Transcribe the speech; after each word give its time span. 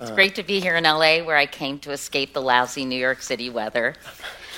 It's 0.00 0.10
great 0.10 0.34
to 0.36 0.42
be 0.42 0.60
here 0.60 0.76
in 0.76 0.84
LA 0.84 1.18
where 1.22 1.36
I 1.36 1.46
came 1.46 1.78
to 1.80 1.90
escape 1.92 2.32
the 2.32 2.42
lousy 2.42 2.84
New 2.84 2.98
York 2.98 3.22
City 3.22 3.50
weather. 3.50 3.94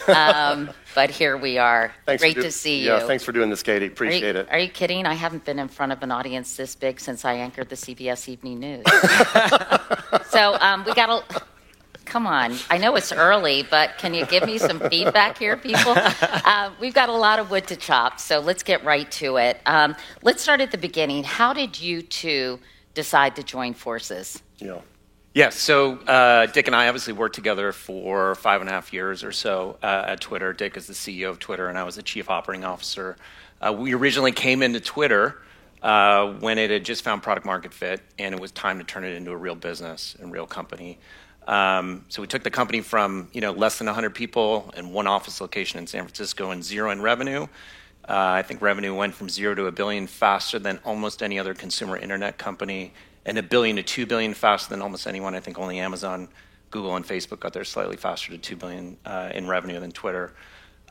Um, 0.09 0.69
but 0.97 1.11
here 1.11 1.37
we 1.37 1.59
are. 1.59 1.95
Thanks 2.07 2.21
for 2.21 2.27
great 2.27 2.35
do- 2.35 2.43
to 2.43 2.51
see 2.51 2.85
Yeah, 2.85 3.03
you. 3.03 3.07
thanks 3.07 3.23
for 3.23 3.31
doing 3.31 3.51
this, 3.51 3.63
Katie. 3.63 3.85
Are 3.85 3.87
you, 3.87 3.93
Appreciate 3.93 4.35
it. 4.35 4.49
are 4.51 4.59
you 4.59 4.69
kidding? 4.69 5.07
I 5.07 5.15
haven't 5.15 5.45
been 5.45 5.61
in 5.61 5.69
front 5.69 5.93
of 5.93 6.03
an 6.03 6.11
audience 6.11 6.57
this 6.57 6.75
big 6.75 6.99
since 6.99 7.25
I 7.25 7.35
anchored 7.35 7.69
the 7.69 7.77
CBS 7.77 8.29
Evening 8.29 8.59
News. 8.59 8.85
so 10.31 10.55
um, 10.61 10.83
we 10.85 10.93
got 10.95 11.09
a. 11.09 11.45
Come 12.05 12.27
on. 12.27 12.57
I 12.69 12.79
know 12.79 12.97
it's 12.97 13.13
early, 13.13 13.63
but 13.63 13.97
can 13.99 14.13
you 14.13 14.27
give 14.27 14.45
me 14.45 14.59
some 14.59 14.81
feedback 14.91 15.39
here, 15.39 15.57
people? 15.57 15.95
Uh, 16.45 16.73
we've 16.81 16.95
got 16.95 17.09
a 17.09 17.13
lot 17.13 17.39
of 17.39 17.53
wood 17.53 17.69
to 17.69 17.77
chop, 17.77 18.19
so 18.19 18.41
let's 18.41 18.65
get 18.65 18.83
right 18.85 19.09
to 19.13 19.37
it. 19.37 19.61
Um, 19.67 19.95
let's 20.23 20.43
start 20.43 20.61
at 20.61 20.73
the 20.73 20.79
beginning. 20.79 21.23
How 21.23 21.53
did 21.53 21.81
you 21.81 22.03
two 22.03 22.59
decide 22.95 23.37
to 23.37 23.45
join 23.45 23.73
forces? 23.73 24.43
Yeah. 24.59 24.81
Yes. 25.35 25.57
So 25.57 25.95
uh, 26.01 26.45
Dick 26.45 26.67
and 26.67 26.77
I 26.77 26.89
obviously 26.89 27.15
worked 27.15 27.35
together 27.35 27.73
for 27.73 28.35
five 28.35 28.61
and 28.61 28.69
a 28.69 28.73
half 28.73 28.93
years 28.93 29.25
or 29.25 29.33
so 29.33 29.79
uh, 29.83 30.05
at 30.09 30.21
Twitter. 30.21 30.53
Dick 30.53 30.77
is 30.77 30.87
the 30.87 30.93
CEO 30.93 31.31
of 31.31 31.39
Twitter, 31.39 31.69
and 31.69 31.79
I 31.79 31.85
was 31.85 31.97
the 31.97 32.03
chief 32.03 32.29
operating 32.29 32.65
officer. 32.65 33.17
Uh, 33.59 33.73
we 33.73 33.95
originally 33.95 34.33
came 34.33 34.63
into 34.63 34.79
Twitter 34.79 35.39
uh, 35.83 36.33
when 36.35 36.59
it 36.59 36.71
had 36.71 36.85
just 36.85 37.03
found 37.03 37.23
product 37.23 37.47
market 37.47 37.73
fit, 37.73 38.03
and 38.19 38.35
it 38.35 38.41
was 38.43 38.53
time 38.53 38.77
to 38.77 38.85
turn 38.85 39.05
it 39.05 39.15
into 39.15 39.31
a 39.31 39.37
real 39.37 39.55
business 39.55 40.17
and 40.21 40.33
real 40.33 40.47
company. 40.47 40.99
Um, 41.49 42.05
so 42.11 42.21
we 42.21 42.29
took 42.29 42.43
the 42.43 42.51
company 42.51 42.83
from 42.83 43.29
you 43.33 43.41
know 43.41 43.53
less 43.53 43.79
than 43.79 43.87
100 43.87 44.15
people 44.15 44.71
and 44.77 44.93
one 44.93 45.07
office 45.07 45.41
location 45.41 45.79
in 45.79 45.87
San 45.87 46.05
Francisco 46.05 46.51
and 46.51 46.63
zero 46.63 46.91
in 46.91 47.01
revenue. 47.01 47.45
Uh, 48.07 48.37
I 48.37 48.43
think 48.43 48.61
revenue 48.61 48.95
went 48.95 49.15
from 49.15 49.31
zero 49.31 49.55
to 49.55 49.67
a 49.67 49.73
billion 49.73 50.07
faster 50.07 50.59
than 50.59 50.79
almost 50.85 51.23
any 51.23 51.39
other 51.39 51.55
consumer 51.55 51.97
internet 51.97 52.37
company, 52.37 52.93
and 53.25 53.39
a 53.39 53.43
billion 53.43 53.77
to 53.77 53.83
two 53.83 54.07
billion 54.07 54.35
faster 54.35 54.71
than 54.71 54.83
almost 54.83 55.07
anyone. 55.07 55.35
I 55.35 55.41
think 55.41 55.59
only 55.59 55.79
Amazon, 55.79 56.29
Google, 56.71 56.97
and 56.97 57.07
Facebook 57.07 57.41
got 57.41 57.53
there 57.53 57.65
slightly 57.65 57.97
faster 57.97 58.33
to 58.33 58.39
two 58.39 58.57
billion 58.57 58.97
uh, 59.05 59.31
in 59.35 59.47
revenue 59.47 59.79
than 59.81 59.93
Twitter. 59.93 60.35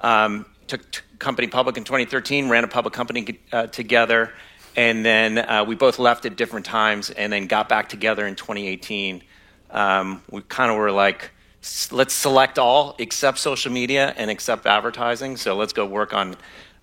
Um, 0.01 0.45
took 0.67 0.89
t- 0.91 1.01
company 1.19 1.47
public 1.47 1.77
in 1.77 1.83
2013, 1.83 2.49
ran 2.49 2.63
a 2.63 2.67
public 2.67 2.93
company 2.93 3.39
uh, 3.51 3.67
together, 3.67 4.33
and 4.75 5.05
then 5.05 5.37
uh, 5.37 5.65
we 5.67 5.75
both 5.75 5.99
left 5.99 6.25
at 6.25 6.35
different 6.35 6.65
times, 6.65 7.09
and 7.09 7.31
then 7.31 7.47
got 7.47 7.67
back 7.67 7.89
together 7.89 8.25
in 8.25 8.35
2018. 8.35 9.21
Um, 9.69 10.21
we 10.29 10.41
kind 10.41 10.71
of 10.71 10.77
were 10.77 10.91
like, 10.91 11.31
let's 11.91 12.13
select 12.13 12.57
all 12.57 12.95
except 12.97 13.37
social 13.37 13.71
media 13.71 14.13
and 14.17 14.31
except 14.31 14.65
advertising. 14.65 15.37
So 15.37 15.55
let's 15.55 15.73
go 15.73 15.85
work 15.85 16.13
on 16.13 16.35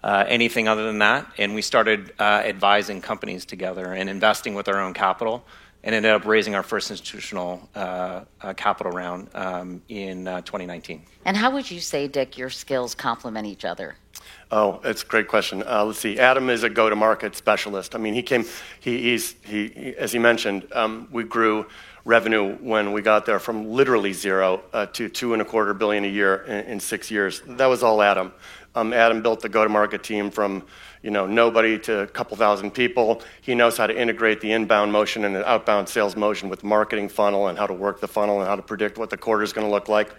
uh, 0.03 0.25
anything 0.29 0.69
other 0.69 0.85
than 0.85 0.99
that. 0.99 1.31
And 1.39 1.55
we 1.55 1.63
started 1.63 2.13
uh, 2.19 2.43
advising 2.45 3.01
companies 3.01 3.45
together 3.45 3.93
and 3.93 4.09
investing 4.09 4.55
with 4.55 4.69
our 4.69 4.81
own 4.81 4.95
capital, 4.95 5.45
and 5.85 5.95
ended 5.95 6.11
up 6.11 6.25
raising 6.25 6.55
our 6.55 6.63
first 6.63 6.91
institutional 6.91 7.69
uh, 7.75 8.25
uh, 8.41 8.53
capital 8.55 8.93
round 8.93 9.29
um, 9.35 9.81
in 9.89 10.27
uh, 10.27 10.41
2019. 10.41 11.03
And 11.25 11.37
how 11.37 11.51
would 11.53 11.71
you 11.71 11.81
say, 11.81 12.09
Dick, 12.09 12.37
your 12.37 12.51
skills 12.51 12.95
complement 12.95 13.47
each 13.47 13.65
other? 13.65 13.97
Oh, 14.51 14.81
it's 14.85 15.03
a 15.03 15.07
great 15.07 15.29
question. 15.29 15.63
Uh, 15.63 15.85
let's 15.85 16.01
see. 16.01 16.19
Adam 16.19 16.51
is 16.51 16.63
a 16.65 16.71
go-to-market 16.71 17.37
specialist. 17.37 17.95
I 17.95 17.99
mean, 17.99 18.15
he 18.15 18.23
came. 18.23 18.45
He, 18.81 19.03
he's 19.03 19.37
he, 19.45 19.69
he 19.69 19.97
as 19.97 20.13
he 20.13 20.19
mentioned. 20.19 20.67
Um, 20.73 21.07
we 21.13 21.25
grew 21.25 21.67
revenue 22.05 22.57
when 22.57 22.93
we 22.93 23.03
got 23.03 23.27
there 23.27 23.39
from 23.39 23.71
literally 23.71 24.13
zero 24.15 24.63
uh, 24.73 24.87
to 24.87 25.09
two 25.09 25.35
and 25.35 25.43
a 25.43 25.45
quarter 25.45 25.75
billion 25.75 26.05
a 26.05 26.09
year 26.09 26.37
in, 26.45 26.65
in 26.65 26.81
six 26.81 27.11
years. 27.11 27.43
That 27.47 27.67
was 27.67 27.83
all 27.83 28.01
Adam. 28.01 28.33
Um, 28.79 28.93
Adam 28.93 29.23
built 29.23 29.41
the 29.41 29.49
go-to-market 29.49 30.05
team 30.05 30.31
from 30.31 30.65
you 31.03 31.11
know 31.11 31.27
nobody 31.27 31.79
to 31.81 32.01
a 32.01 32.07
couple 32.07 32.37
thousand 32.37 32.71
people. 32.71 33.23
He 33.41 33.57
knows 33.57 33.77
how 33.77 33.89
to 33.89 34.01
integrate 34.01 34.41
the 34.41 34.53
inbound 34.53 34.93
motion 34.93 35.25
and 35.25 35.35
the 35.35 35.49
outbound 35.49 35.89
sales 35.89 36.15
motion 36.15 36.49
with 36.49 36.61
the 36.61 36.67
marketing 36.67 37.09
funnel 37.09 37.49
and 37.49 37.59
how 37.59 37.67
to 37.67 37.75
work 37.75 38.01
the 38.01 38.07
funnel 38.07 38.39
and 38.39 38.49
how 38.49 38.55
to 38.55 38.63
predict 38.63 38.97
what 38.97 39.11
the 39.11 39.17
quarter 39.17 39.43
is 39.43 39.53
going 39.53 39.67
to 39.67 39.71
look 39.71 39.89
like. 39.89 40.15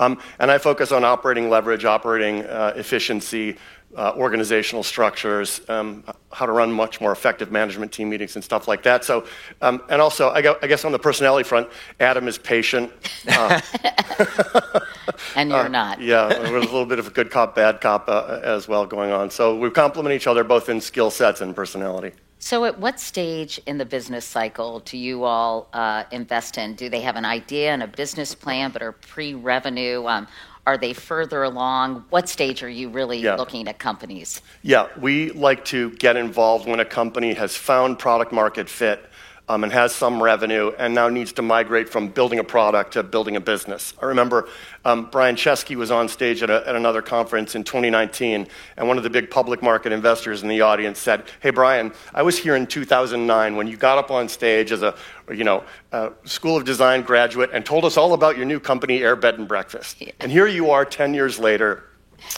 Um, 0.00 0.18
and 0.40 0.50
I 0.50 0.58
focus 0.58 0.90
on 0.90 1.04
operating 1.04 1.48
leverage, 1.48 1.84
operating 1.84 2.44
uh, 2.44 2.72
efficiency, 2.74 3.56
uh, 3.96 4.12
organizational 4.16 4.82
structures, 4.82 5.60
um, 5.68 6.04
how 6.32 6.46
to 6.46 6.52
run 6.52 6.72
much 6.72 7.00
more 7.00 7.12
effective 7.12 7.52
management 7.52 7.92
team 7.92 8.08
meetings 8.08 8.36
and 8.36 8.44
stuff 8.44 8.66
like 8.66 8.82
that. 8.82 9.04
So, 9.04 9.26
um, 9.60 9.82
and 9.88 10.00
also, 10.00 10.30
I, 10.30 10.42
gu- 10.42 10.56
I 10.62 10.66
guess 10.66 10.84
on 10.84 10.92
the 10.92 10.98
personality 10.98 11.46
front, 11.48 11.68
Adam 12.00 12.28
is 12.28 12.38
patient. 12.38 12.90
Uh, 13.28 13.60
And 15.36 15.50
you're 15.50 15.68
not. 15.68 16.00
yeah, 16.00 16.28
there's 16.28 16.50
a 16.50 16.52
little 16.58 16.86
bit 16.86 16.98
of 16.98 17.06
a 17.06 17.10
good 17.10 17.30
cop, 17.30 17.54
bad 17.54 17.80
cop 17.80 18.08
uh, 18.08 18.40
as 18.42 18.68
well 18.68 18.86
going 18.86 19.10
on. 19.10 19.30
So 19.30 19.56
we 19.58 19.70
complement 19.70 20.14
each 20.14 20.26
other 20.26 20.44
both 20.44 20.68
in 20.68 20.80
skill 20.80 21.10
sets 21.10 21.40
and 21.40 21.54
personality. 21.54 22.12
So, 22.38 22.64
at 22.64 22.76
what 22.80 22.98
stage 22.98 23.60
in 23.66 23.78
the 23.78 23.84
business 23.84 24.24
cycle 24.24 24.80
do 24.80 24.98
you 24.98 25.22
all 25.22 25.68
uh, 25.72 26.02
invest 26.10 26.58
in? 26.58 26.74
Do 26.74 26.88
they 26.88 27.00
have 27.00 27.14
an 27.14 27.24
idea 27.24 27.70
and 27.70 27.84
a 27.84 27.86
business 27.86 28.34
plan, 28.34 28.72
but 28.72 28.82
are 28.82 28.90
pre-revenue? 28.90 30.04
Um, 30.06 30.26
are 30.66 30.78
they 30.78 30.92
further 30.92 31.42
along? 31.42 32.04
What 32.10 32.28
stage 32.28 32.62
are 32.62 32.68
you 32.68 32.88
really 32.88 33.18
Yeah. 33.18 33.34
looking 33.34 33.66
at 33.68 33.78
companies? 33.78 34.40
Yeah, 34.62 34.86
we 34.98 35.30
like 35.30 35.64
to 35.66 35.90
get 35.92 36.16
involved 36.16 36.68
when 36.68 36.80
a 36.80 36.84
company 36.84 37.34
has 37.34 37.56
found 37.56 37.98
product 37.98 38.32
market 38.32 38.68
fit 38.68 39.08
um, 39.48 39.64
and 39.64 39.72
has 39.72 39.92
some 39.92 40.22
revenue 40.22 40.72
and 40.78 40.94
now 40.94 41.08
needs 41.08 41.32
to 41.32 41.42
migrate 41.42 41.88
from 41.88 42.08
building 42.08 42.38
a 42.38 42.44
product 42.44 42.92
to 42.92 43.02
building 43.02 43.36
a 43.36 43.40
business. 43.40 43.92
I 44.00 44.06
remember 44.06 44.48
um, 44.84 45.08
Brian 45.10 45.36
Chesky 45.36 45.76
was 45.76 45.90
on 45.90 46.08
stage 46.08 46.42
at, 46.42 46.50
a, 46.50 46.66
at 46.66 46.76
another 46.76 47.02
conference 47.02 47.54
in 47.54 47.64
2019, 47.64 48.46
and 48.76 48.88
one 48.88 48.96
of 48.96 49.02
the 49.02 49.10
big 49.10 49.30
public 49.30 49.62
market 49.62 49.92
investors 49.92 50.42
in 50.42 50.48
the 50.48 50.60
audience 50.60 50.98
said, 50.98 51.24
"Hey, 51.40 51.50
Brian, 51.50 51.92
I 52.14 52.22
was 52.22 52.38
here 52.38 52.56
in 52.56 52.66
2009 52.66 53.56
when 53.56 53.66
you 53.66 53.76
got 53.76 53.98
up 53.98 54.10
on 54.10 54.28
stage 54.28 54.72
as 54.72 54.82
a 54.82 54.94
you 55.32 55.44
know 55.44 55.64
uh, 55.92 56.10
School 56.24 56.56
of 56.56 56.64
Design 56.64 57.02
graduate 57.02 57.50
and 57.52 57.64
told 57.64 57.84
us 57.84 57.96
all 57.96 58.14
about 58.14 58.36
your 58.36 58.46
new 58.46 58.60
company, 58.60 59.02
Air 59.02 59.16
Bed 59.16 59.38
and 59.38 59.48
Breakfast, 59.48 60.02
and 60.20 60.30
here 60.30 60.46
you 60.46 60.70
are 60.70 60.84
10 60.84 61.14
years 61.14 61.38
later." 61.38 61.84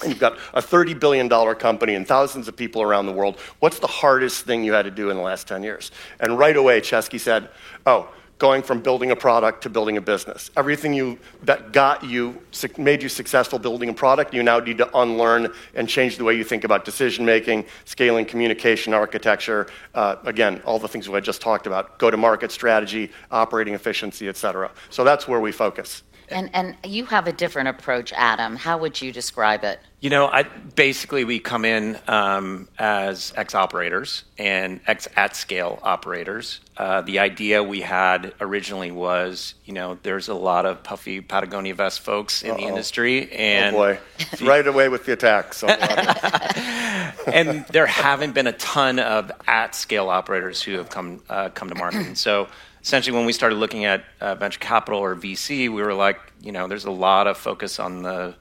And 0.03 0.11
you've 0.11 0.21
got 0.21 0.39
a 0.53 0.61
$30 0.61 0.99
billion 0.99 1.29
company 1.57 1.95
and 1.95 2.07
thousands 2.07 2.49
of 2.49 2.57
people 2.57 2.83
around 2.83 3.07
the 3.07 3.13
world. 3.13 3.39
What's 3.61 3.79
the 3.79 3.87
hardest 3.87 4.45
thing 4.45 4.65
you 4.65 4.73
had 4.73 4.85
to 4.85 4.91
do 4.91 5.11
in 5.11 5.17
the 5.17 5.23
last 5.23 5.47
10 5.47 5.63
years? 5.63 5.91
And 6.21 6.39
right 6.39 6.57
away, 6.57 6.81
Chesky 6.81 7.21
said, 7.21 7.49
Oh, 7.87 8.09
going 8.39 8.63
from 8.63 8.81
building 8.81 9.11
a 9.11 9.17
product 9.17 9.63
to 9.63 9.71
building 9.71 9.97
a 9.97 10.01
business. 10.01 10.51
Everything 10.57 10.93
you, 10.93 11.19
that 11.45 11.73
got 11.73 12.03
you, 12.03 12.43
made 12.77 13.03
you 13.03 13.09
successful 13.09 13.59
building 13.59 13.89
a 13.89 13.95
product, 13.95 14.35
you 14.35 14.43
now 14.43 14.59
need 14.59 14.79
to 14.79 14.99
unlearn 14.99 15.53
and 15.75 15.89
change 15.89 16.17
the 16.17 16.25
way 16.25 16.35
you 16.35 16.45
think 16.45 16.65
about 16.65 16.85
decision 16.85 17.25
making, 17.25 17.65
scaling, 17.85 18.25
communication, 18.25 18.93
architecture. 18.93 19.69
Uh, 19.95 20.17
again, 20.25 20.61
all 20.65 20.79
the 20.79 20.89
things 20.89 21.09
we 21.09 21.21
just 21.21 21.41
talked 21.41 21.67
about 21.67 21.99
go 21.99 22.11
to 22.11 22.17
market 22.17 22.51
strategy, 22.51 23.11
operating 23.31 23.75
efficiency, 23.75 24.29
et 24.29 24.37
cetera. 24.37 24.71
So 24.91 25.05
that's 25.05 25.29
where 25.29 25.41
we 25.41 25.53
focus. 25.53 26.03
And 26.29 26.51
and 26.55 26.77
you 26.85 27.07
have 27.07 27.27
a 27.27 27.33
different 27.33 27.69
approach, 27.69 28.13
Adam. 28.15 28.57
How 28.57 28.79
would 28.79 29.01
you 29.01 29.13
describe 29.13 29.65
it? 29.65 29.81
You 30.01 30.11
know, 30.11 30.27
I, 30.27 30.43
basically, 30.43 31.25
we 31.25 31.39
come 31.39 31.65
in 31.65 31.99
um, 32.09 32.69
as 32.79 33.33
ex 33.37 33.55
operators 33.55 34.25
and 34.39 34.81
ex 34.87 35.09
at 35.17 35.35
scale 35.37 35.79
operators. 35.83 36.61
Uh, 36.77 37.01
the 37.03 37.21
idea 37.21 37.63
we 37.63 37.81
had 37.81 38.35
originally 38.41 38.91
was, 38.91 39.55
you 39.65 39.73
know, 39.73 39.99
there's 40.03 40.29
a 40.29 40.35
lot 40.35 40.67
of 40.67 40.83
puffy 40.83 41.21
Patagonia 41.21 41.75
vest 41.75 42.01
folks 42.01 42.43
in 42.43 42.49
the 42.57 42.65
Uh-oh. 42.65 42.69
industry, 42.69 43.31
Oh 43.33 43.37
and 43.37 43.77
boy, 43.77 43.99
It's 44.19 44.43
right 44.43 44.67
away 44.67 44.89
with 44.89 45.07
the 45.07 45.13
attacks. 45.13 45.65
And 47.27 47.65
there 47.73 47.87
haven't 47.87 48.35
been 48.35 48.47
a 48.47 48.53
ton 48.53 48.99
of 48.99 49.33
at 49.47 49.75
scale 49.75 50.11
operators 50.11 50.61
who 50.63 50.73
have 50.77 50.91
come 50.91 51.23
uh, 51.31 51.49
come 51.51 51.69
to 51.71 51.75
market. 51.75 52.07
And 52.07 52.19
so 52.19 52.49
essentially, 52.85 53.17
when 53.17 53.27
we 53.27 53.33
started 53.33 53.57
looking 53.57 53.87
at 53.87 54.05
uh, 54.21 54.35
venture 54.35 54.61
capital 54.61 55.01
or 55.01 55.17
VC, 55.17 55.71
we 55.71 55.83
were 55.83 55.95
like, 55.95 56.21
you 56.41 56.53
know, 56.53 56.69
there's 56.69 56.85
a 56.85 56.91
lot 56.91 57.27
of 57.27 57.37
focus 57.37 57.81
on 57.81 58.03
the 58.03 58.37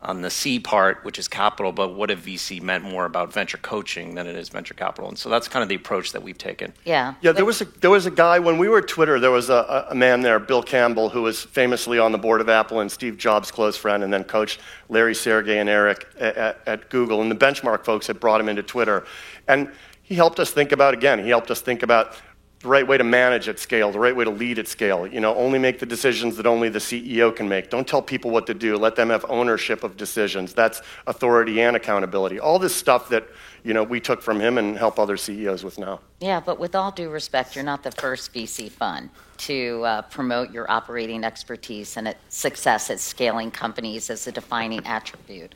on 0.00 0.22
the 0.22 0.30
C 0.30 0.60
part, 0.60 1.04
which 1.04 1.18
is 1.18 1.26
capital, 1.26 1.72
but 1.72 1.96
what 1.96 2.08
if 2.08 2.24
VC 2.24 2.62
meant 2.62 2.84
more 2.84 3.04
about 3.04 3.32
venture 3.32 3.58
coaching 3.58 4.14
than 4.14 4.28
it 4.28 4.36
is 4.36 4.48
venture 4.48 4.72
capital? 4.72 5.08
And 5.08 5.18
so 5.18 5.28
that's 5.28 5.48
kind 5.48 5.60
of 5.60 5.68
the 5.68 5.74
approach 5.74 6.12
that 6.12 6.22
we've 6.22 6.38
taken. 6.38 6.72
Yeah. 6.84 7.14
Yeah, 7.20 7.32
there 7.32 7.44
was 7.44 7.60
a 7.62 7.64
there 7.64 7.90
was 7.90 8.06
a 8.06 8.10
guy 8.12 8.38
when 8.38 8.58
we 8.58 8.68
were 8.68 8.78
at 8.78 8.86
Twitter. 8.86 9.18
There 9.18 9.32
was 9.32 9.50
a, 9.50 9.88
a 9.90 9.96
man 9.96 10.20
there, 10.20 10.38
Bill 10.38 10.62
Campbell, 10.62 11.08
who 11.08 11.22
was 11.22 11.42
famously 11.42 11.98
on 11.98 12.12
the 12.12 12.18
board 12.18 12.40
of 12.40 12.48
Apple 12.48 12.78
and 12.78 12.92
Steve 12.92 13.18
Jobs' 13.18 13.50
close 13.50 13.76
friend, 13.76 14.04
and 14.04 14.12
then 14.12 14.22
coached 14.22 14.60
Larry 14.88 15.16
Sergey 15.16 15.58
and 15.58 15.68
Eric 15.68 16.06
at, 16.20 16.36
at, 16.36 16.60
at 16.66 16.90
Google. 16.90 17.20
And 17.20 17.28
the 17.28 17.34
benchmark 17.36 17.84
folks 17.84 18.06
had 18.06 18.20
brought 18.20 18.40
him 18.40 18.48
into 18.48 18.62
Twitter, 18.62 19.04
and 19.48 19.68
he 20.04 20.14
helped 20.14 20.38
us 20.38 20.52
think 20.52 20.70
about 20.70 20.94
again. 20.94 21.18
He 21.18 21.28
helped 21.28 21.50
us 21.50 21.60
think 21.60 21.82
about 21.82 22.14
the 22.60 22.68
right 22.68 22.86
way 22.86 22.98
to 22.98 23.04
manage 23.04 23.48
at 23.48 23.58
scale, 23.58 23.92
the 23.92 24.00
right 24.00 24.14
way 24.14 24.24
to 24.24 24.30
lead 24.30 24.58
at 24.58 24.66
scale. 24.66 25.06
You 25.06 25.20
know, 25.20 25.34
only 25.36 25.58
make 25.60 25.78
the 25.78 25.86
decisions 25.86 26.36
that 26.38 26.46
only 26.46 26.68
the 26.68 26.80
CEO 26.80 27.34
can 27.34 27.48
make. 27.48 27.70
Don't 27.70 27.86
tell 27.86 28.02
people 28.02 28.32
what 28.32 28.46
to 28.48 28.54
do. 28.54 28.76
Let 28.76 28.96
them 28.96 29.10
have 29.10 29.24
ownership 29.28 29.84
of 29.84 29.96
decisions. 29.96 30.54
That's 30.54 30.82
authority 31.06 31.60
and 31.60 31.76
accountability. 31.76 32.40
All 32.40 32.58
this 32.58 32.74
stuff 32.74 33.08
that 33.10 33.28
you 33.62 33.74
know 33.74 33.84
we 33.84 34.00
took 34.00 34.22
from 34.22 34.40
him 34.40 34.58
and 34.58 34.76
help 34.76 34.98
other 34.98 35.16
CEOs 35.16 35.62
with 35.62 35.78
now. 35.78 36.00
Yeah, 36.20 36.40
but 36.40 36.58
with 36.58 36.74
all 36.74 36.90
due 36.90 37.10
respect, 37.10 37.54
you're 37.54 37.64
not 37.64 37.84
the 37.84 37.92
first 37.92 38.34
VC 38.34 38.68
fund 38.68 39.10
to 39.38 39.84
uh, 39.84 40.02
promote 40.02 40.50
your 40.50 40.68
operating 40.68 41.22
expertise 41.22 41.96
and 41.96 42.12
success 42.28 42.90
at 42.90 42.98
scaling 42.98 43.52
companies 43.52 44.10
as 44.10 44.26
a 44.26 44.32
defining 44.32 44.84
attribute. 44.84 45.54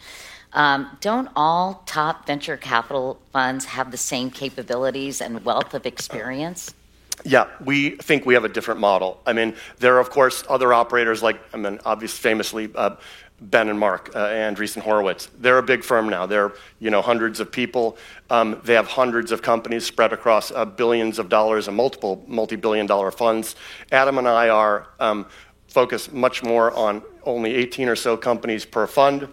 Um, 0.52 0.98
don't 1.00 1.28
all 1.34 1.82
top 1.86 2.26
venture 2.26 2.56
capital 2.56 3.18
funds 3.32 3.64
have 3.64 3.90
the 3.90 3.96
same 3.96 4.30
capabilities 4.30 5.20
and 5.20 5.44
wealth 5.44 5.74
of 5.74 5.86
experience? 5.86 6.74
Yeah, 7.24 7.48
we 7.64 7.90
think 7.90 8.26
we 8.26 8.34
have 8.34 8.44
a 8.44 8.48
different 8.48 8.80
model. 8.80 9.20
I 9.26 9.32
mean, 9.32 9.54
there 9.78 9.96
are, 9.96 10.00
of 10.00 10.10
course, 10.10 10.44
other 10.48 10.72
operators 10.72 11.22
like, 11.22 11.40
I 11.54 11.56
mean, 11.56 11.78
obviously, 11.84 12.20
famously, 12.20 12.70
uh, 12.74 12.96
Ben 13.42 13.68
and 13.68 13.78
Mark, 13.78 14.14
uh, 14.14 14.28
Andreessen 14.28 14.82
Horowitz. 14.82 15.28
They're 15.38 15.58
a 15.58 15.62
big 15.62 15.82
firm 15.82 16.08
now. 16.08 16.26
They're, 16.26 16.52
you 16.78 16.90
know, 16.90 17.02
hundreds 17.02 17.40
of 17.40 17.50
people. 17.50 17.96
Um, 18.30 18.60
they 18.64 18.74
have 18.74 18.86
hundreds 18.86 19.32
of 19.32 19.42
companies 19.42 19.84
spread 19.84 20.12
across 20.12 20.52
uh, 20.52 20.64
billions 20.64 21.18
of 21.18 21.28
dollars 21.28 21.66
and 21.66 21.76
multiple 21.76 22.24
multi-billion 22.28 22.86
dollar 22.86 23.10
funds. 23.10 23.56
Adam 23.90 24.18
and 24.18 24.28
I 24.28 24.48
are 24.48 24.88
um, 25.00 25.26
focused 25.66 26.12
much 26.12 26.42
more 26.42 26.70
on 26.72 27.02
only 27.24 27.54
18 27.54 27.88
or 27.88 27.96
so 27.96 28.16
companies 28.16 28.64
per 28.64 28.86
fund 28.86 29.28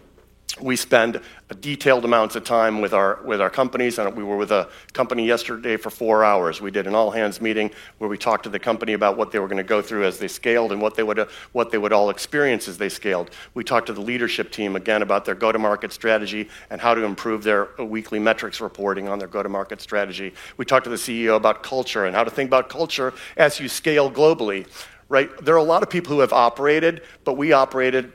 we 0.59 0.75
spend 0.75 1.21
detailed 1.61 2.05
amounts 2.05 2.35
of 2.35 2.43
time 2.43 2.81
with 2.81 2.93
our 2.93 3.21
with 3.23 3.39
our 3.39 3.49
companies 3.49 3.99
and 3.99 4.15
we 4.15 4.23
were 4.23 4.35
with 4.35 4.51
a 4.51 4.67
company 4.93 5.25
yesterday 5.25 5.77
for 5.77 5.89
four 5.89 6.23
hours. 6.23 6.59
We 6.59 6.71
did 6.71 6.87
an 6.87 6.95
all 6.95 7.11
hands 7.11 7.39
meeting 7.39 7.71
where 7.99 8.09
we 8.09 8.17
talked 8.17 8.43
to 8.43 8.49
the 8.49 8.59
company 8.59 8.93
about 8.93 9.15
what 9.15 9.31
they 9.31 9.39
were 9.39 9.47
going 9.47 9.57
to 9.57 9.63
go 9.63 9.81
through 9.81 10.05
as 10.05 10.17
they 10.17 10.27
scaled 10.27 10.71
and 10.71 10.81
what 10.81 10.95
they 10.95 11.03
would 11.03 11.19
what 11.51 11.71
they 11.71 11.77
would 11.77 11.93
all 11.93 12.09
experience 12.09 12.67
as 12.67 12.77
they 12.77 12.89
scaled. 12.89 13.29
We 13.53 13.63
talked 13.63 13.87
to 13.87 13.93
the 13.93 14.01
leadership 14.01 14.51
team 14.51 14.75
again 14.75 15.01
about 15.01 15.23
their 15.23 15.35
go 15.35 15.51
to 15.51 15.59
market 15.59 15.93
strategy 15.93 16.49
and 16.69 16.81
how 16.81 16.95
to 16.95 17.03
improve 17.03 17.43
their 17.43 17.69
weekly 17.77 18.19
metrics 18.19 18.59
reporting 18.59 19.07
on 19.07 19.19
their 19.19 19.27
go 19.27 19.43
to 19.43 19.49
market 19.49 19.81
strategy. 19.81 20.33
We 20.57 20.65
talked 20.65 20.85
to 20.85 20.89
the 20.89 20.95
ceo 20.95 21.35
about 21.35 21.63
culture 21.63 22.05
and 22.05 22.15
how 22.15 22.23
to 22.23 22.31
think 22.31 22.49
about 22.49 22.69
culture 22.69 23.13
as 23.37 23.59
you 23.59 23.69
scale 23.69 24.11
globally 24.11 24.67
right? 25.09 25.29
There 25.43 25.55
are 25.55 25.57
a 25.57 25.63
lot 25.63 25.81
of 25.81 25.89
people 25.89 26.13
who 26.13 26.19
have 26.21 26.33
operated 26.33 27.01
but 27.23 27.33
we 27.33 27.51
operated 27.51 28.13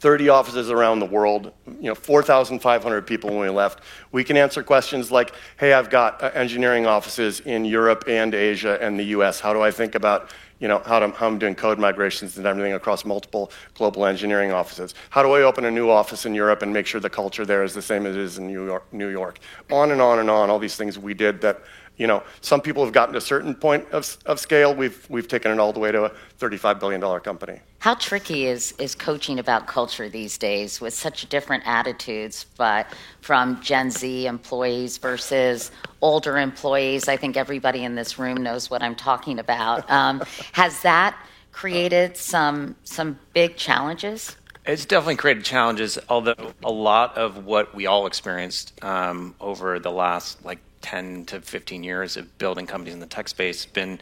30 0.00 0.28
offices 0.28 0.70
around 0.70 1.00
the 1.00 1.06
world, 1.06 1.52
you 1.66 1.88
know, 1.88 1.94
4,500 1.94 3.06
people 3.06 3.30
when 3.30 3.40
we 3.40 3.48
left. 3.48 3.80
We 4.12 4.22
can 4.22 4.36
answer 4.36 4.62
questions 4.62 5.10
like, 5.10 5.32
hey, 5.58 5.72
I've 5.72 5.90
got 5.90 6.22
uh, 6.22 6.30
engineering 6.34 6.86
offices 6.86 7.40
in 7.40 7.64
Europe 7.64 8.04
and 8.06 8.34
Asia 8.34 8.78
and 8.80 8.98
the 8.98 9.04
US. 9.04 9.40
How 9.40 9.52
do 9.52 9.60
I 9.60 9.72
think 9.72 9.96
about, 9.96 10.30
you 10.60 10.68
know, 10.68 10.80
how, 10.86 11.00
to, 11.00 11.08
how 11.10 11.26
I'm 11.26 11.38
doing 11.38 11.56
code 11.56 11.80
migrations 11.80 12.36
and 12.36 12.46
everything 12.46 12.74
across 12.74 13.04
multiple 13.04 13.50
global 13.74 14.06
engineering 14.06 14.52
offices? 14.52 14.94
How 15.10 15.22
do 15.22 15.32
I 15.32 15.42
open 15.42 15.64
a 15.64 15.70
new 15.70 15.90
office 15.90 16.26
in 16.26 16.34
Europe 16.34 16.62
and 16.62 16.72
make 16.72 16.86
sure 16.86 17.00
the 17.00 17.10
culture 17.10 17.44
there 17.44 17.64
is 17.64 17.74
the 17.74 17.82
same 17.82 18.06
as 18.06 18.14
it 18.14 18.22
is 18.22 18.38
in 18.38 18.46
New 18.46 18.64
York? 18.64 18.92
New 18.92 19.08
York? 19.08 19.40
On 19.70 19.90
and 19.90 20.00
on 20.00 20.20
and 20.20 20.30
on, 20.30 20.48
all 20.48 20.60
these 20.60 20.76
things 20.76 20.96
we 20.96 21.12
did 21.12 21.40
that 21.40 21.60
you 21.98 22.06
know, 22.06 22.22
some 22.40 22.60
people 22.60 22.84
have 22.84 22.94
gotten 22.94 23.12
to 23.12 23.18
a 23.18 23.20
certain 23.20 23.54
point 23.54 23.86
of, 23.90 24.16
of 24.24 24.38
scale. 24.38 24.74
We've, 24.74 25.04
we've 25.10 25.28
taken 25.28 25.50
it 25.50 25.58
all 25.58 25.72
the 25.72 25.80
way 25.80 25.92
to 25.92 26.04
a 26.04 26.12
$35 26.38 26.80
billion 26.80 27.20
company. 27.20 27.60
How 27.80 27.94
tricky 27.94 28.46
is, 28.46 28.72
is 28.78 28.94
coaching 28.94 29.38
about 29.38 29.66
culture 29.66 30.08
these 30.08 30.38
days 30.38 30.80
with 30.80 30.94
such 30.94 31.28
different 31.28 31.64
attitudes, 31.66 32.46
but 32.56 32.86
from 33.20 33.60
Gen 33.60 33.90
Z 33.90 34.26
employees 34.26 34.96
versus 34.98 35.72
older 36.00 36.38
employees? 36.38 37.08
I 37.08 37.16
think 37.16 37.36
everybody 37.36 37.84
in 37.84 37.96
this 37.96 38.18
room 38.18 38.38
knows 38.38 38.70
what 38.70 38.82
I'm 38.82 38.94
talking 38.94 39.38
about. 39.38 39.88
Um, 39.90 40.22
has 40.52 40.80
that 40.82 41.20
created 41.50 42.16
some, 42.16 42.76
some 42.84 43.18
big 43.32 43.56
challenges? 43.56 44.36
It's 44.64 44.84
definitely 44.84 45.16
created 45.16 45.44
challenges, 45.44 45.98
although 46.08 46.52
a 46.62 46.70
lot 46.70 47.16
of 47.16 47.46
what 47.46 47.74
we 47.74 47.86
all 47.86 48.06
experienced 48.06 48.72
um, 48.84 49.34
over 49.40 49.78
the 49.78 49.90
last 49.90 50.44
like 50.44 50.58
10 50.82 51.26
to 51.26 51.40
15 51.40 51.84
years 51.84 52.16
of 52.16 52.38
building 52.38 52.66
companies 52.66 52.94
in 52.94 53.00
the 53.00 53.06
tech 53.06 53.28
space 53.28 53.66
been 53.66 54.00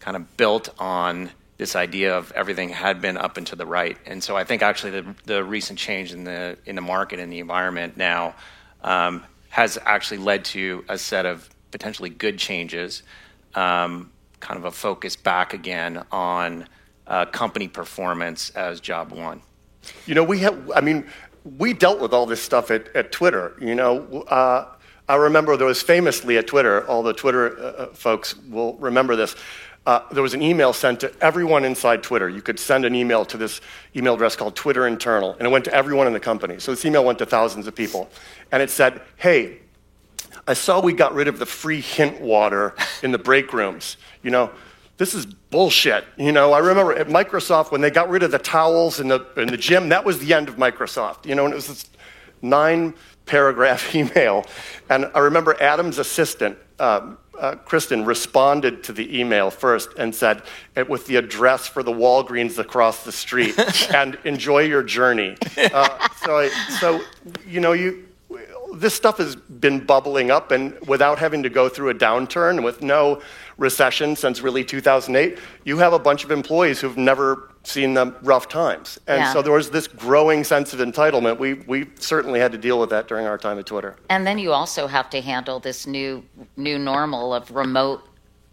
kind 0.00 0.16
of 0.16 0.36
built 0.36 0.68
on 0.78 1.30
this 1.56 1.74
idea 1.74 2.16
of 2.16 2.32
everything 2.32 2.68
had 2.68 3.00
been 3.00 3.16
up 3.16 3.36
and 3.36 3.46
to 3.46 3.56
the 3.56 3.66
right. 3.66 3.96
And 4.06 4.22
so 4.22 4.36
I 4.36 4.44
think 4.44 4.62
actually 4.62 5.00
the, 5.00 5.14
the 5.24 5.44
recent 5.44 5.78
change 5.78 6.12
in 6.12 6.24
the 6.24 6.58
in 6.66 6.76
the 6.76 6.82
market 6.82 7.18
and 7.18 7.32
the 7.32 7.38
environment 7.38 7.96
now 7.96 8.34
um, 8.82 9.24
has 9.48 9.78
actually 9.84 10.18
led 10.18 10.44
to 10.46 10.84
a 10.88 10.98
set 10.98 11.24
of 11.24 11.48
potentially 11.70 12.10
good 12.10 12.38
changes, 12.38 13.02
um, 13.54 14.10
kind 14.40 14.58
of 14.58 14.66
a 14.66 14.70
focus 14.70 15.16
back 15.16 15.54
again 15.54 16.04
on 16.12 16.66
uh, 17.06 17.24
company 17.26 17.68
performance 17.68 18.50
as 18.50 18.80
job 18.80 19.12
one. 19.12 19.40
You 20.06 20.14
know, 20.14 20.24
we 20.24 20.40
have. 20.40 20.70
I 20.74 20.80
mean, 20.80 21.06
we 21.58 21.72
dealt 21.72 22.00
with 22.00 22.12
all 22.12 22.26
this 22.26 22.42
stuff 22.42 22.70
at, 22.70 22.94
at 22.94 23.12
Twitter. 23.12 23.56
You 23.60 23.74
know, 23.74 24.22
uh, 24.28 24.75
I 25.08 25.16
remember 25.16 25.56
there 25.56 25.66
was 25.66 25.82
famously 25.82 26.36
at 26.36 26.46
Twitter, 26.46 26.86
all 26.88 27.02
the 27.02 27.12
Twitter 27.12 27.58
uh, 27.58 27.62
uh, 27.62 27.86
folks 27.88 28.36
will 28.36 28.74
remember 28.74 29.14
this. 29.14 29.36
Uh, 29.86 30.00
there 30.10 30.22
was 30.22 30.34
an 30.34 30.42
email 30.42 30.72
sent 30.72 30.98
to 30.98 31.12
everyone 31.20 31.64
inside 31.64 32.02
Twitter. 32.02 32.28
You 32.28 32.42
could 32.42 32.58
send 32.58 32.84
an 32.84 32.92
email 32.94 33.24
to 33.26 33.36
this 33.36 33.60
email 33.94 34.14
address 34.14 34.34
called 34.34 34.56
Twitter 34.56 34.88
Internal, 34.88 35.34
and 35.34 35.46
it 35.46 35.50
went 35.50 35.64
to 35.66 35.72
everyone 35.72 36.08
in 36.08 36.12
the 36.12 36.18
company. 36.18 36.58
So 36.58 36.72
this 36.72 36.84
email 36.84 37.04
went 37.04 37.20
to 37.20 37.26
thousands 37.26 37.68
of 37.68 37.74
people. 37.76 38.10
And 38.50 38.60
it 38.60 38.70
said, 38.70 39.00
Hey, 39.16 39.60
I 40.48 40.54
saw 40.54 40.80
we 40.80 40.92
got 40.92 41.14
rid 41.14 41.28
of 41.28 41.38
the 41.38 41.46
free 41.46 41.80
hint 41.80 42.20
water 42.20 42.74
in 43.04 43.12
the 43.12 43.18
break 43.18 43.52
rooms. 43.52 43.96
You 44.24 44.32
know, 44.32 44.50
this 44.96 45.14
is 45.14 45.24
bullshit. 45.24 46.04
You 46.16 46.32
know, 46.32 46.52
I 46.52 46.58
remember 46.58 46.92
at 46.92 47.06
Microsoft 47.06 47.70
when 47.70 47.80
they 47.80 47.90
got 47.90 48.08
rid 48.08 48.24
of 48.24 48.32
the 48.32 48.38
towels 48.38 48.98
in 48.98 49.06
the, 49.06 49.24
in 49.36 49.48
the 49.48 49.56
gym, 49.56 49.88
that 49.90 50.04
was 50.04 50.18
the 50.18 50.34
end 50.34 50.48
of 50.48 50.56
Microsoft. 50.56 51.26
You 51.26 51.36
know, 51.36 51.44
and 51.44 51.52
it 51.52 51.56
was 51.56 51.68
this 51.68 51.90
nine 52.42 52.94
paragraph 53.26 53.94
email. 53.94 54.46
And 54.88 55.10
I 55.14 55.18
remember 55.18 55.60
Adam's 55.60 55.98
assistant, 55.98 56.58
um, 56.78 57.18
uh, 57.38 57.56
Kristen, 57.56 58.04
responded 58.04 58.82
to 58.84 58.92
the 58.92 59.18
email 59.18 59.50
first 59.50 59.90
and 59.98 60.14
said, 60.14 60.42
with 60.88 61.06
the 61.06 61.16
address 61.16 61.66
for 61.66 61.82
the 61.82 61.92
Walgreens 61.92 62.58
across 62.58 63.04
the 63.04 63.12
street, 63.12 63.58
and 63.94 64.18
enjoy 64.24 64.60
your 64.60 64.82
journey. 64.82 65.36
Uh, 65.58 66.08
so, 66.24 66.38
I, 66.38 66.48
so, 66.80 67.02
you 67.46 67.60
know, 67.60 67.72
you, 67.72 68.06
this 68.80 68.94
stuff 68.94 69.18
has 69.18 69.36
been 69.36 69.84
bubbling 69.84 70.30
up, 70.30 70.52
and 70.52 70.78
without 70.86 71.18
having 71.18 71.42
to 71.42 71.48
go 71.48 71.68
through 71.68 71.90
a 71.90 71.94
downturn, 71.94 72.62
with 72.62 72.82
no 72.82 73.20
recession 73.58 74.16
since 74.16 74.42
really 74.42 74.64
2008, 74.64 75.38
you 75.64 75.78
have 75.78 75.92
a 75.92 75.98
bunch 75.98 76.24
of 76.24 76.30
employees 76.30 76.80
who've 76.80 76.96
never 76.96 77.50
seen 77.62 77.94
the 77.94 78.14
rough 78.22 78.48
times. 78.48 78.98
And 79.06 79.20
yeah. 79.20 79.32
so 79.32 79.42
there 79.42 79.52
was 79.52 79.70
this 79.70 79.88
growing 79.88 80.44
sense 80.44 80.72
of 80.72 80.80
entitlement. 80.80 81.38
We, 81.38 81.54
we 81.54 81.86
certainly 81.98 82.38
had 82.38 82.52
to 82.52 82.58
deal 82.58 82.78
with 82.78 82.90
that 82.90 83.08
during 83.08 83.26
our 83.26 83.38
time 83.38 83.58
at 83.58 83.66
Twitter. 83.66 83.96
And 84.08 84.26
then 84.26 84.38
you 84.38 84.52
also 84.52 84.86
have 84.86 85.10
to 85.10 85.20
handle 85.20 85.58
this 85.58 85.86
new 85.86 86.22
new 86.56 86.78
normal 86.78 87.34
of 87.34 87.50
remote 87.50 88.02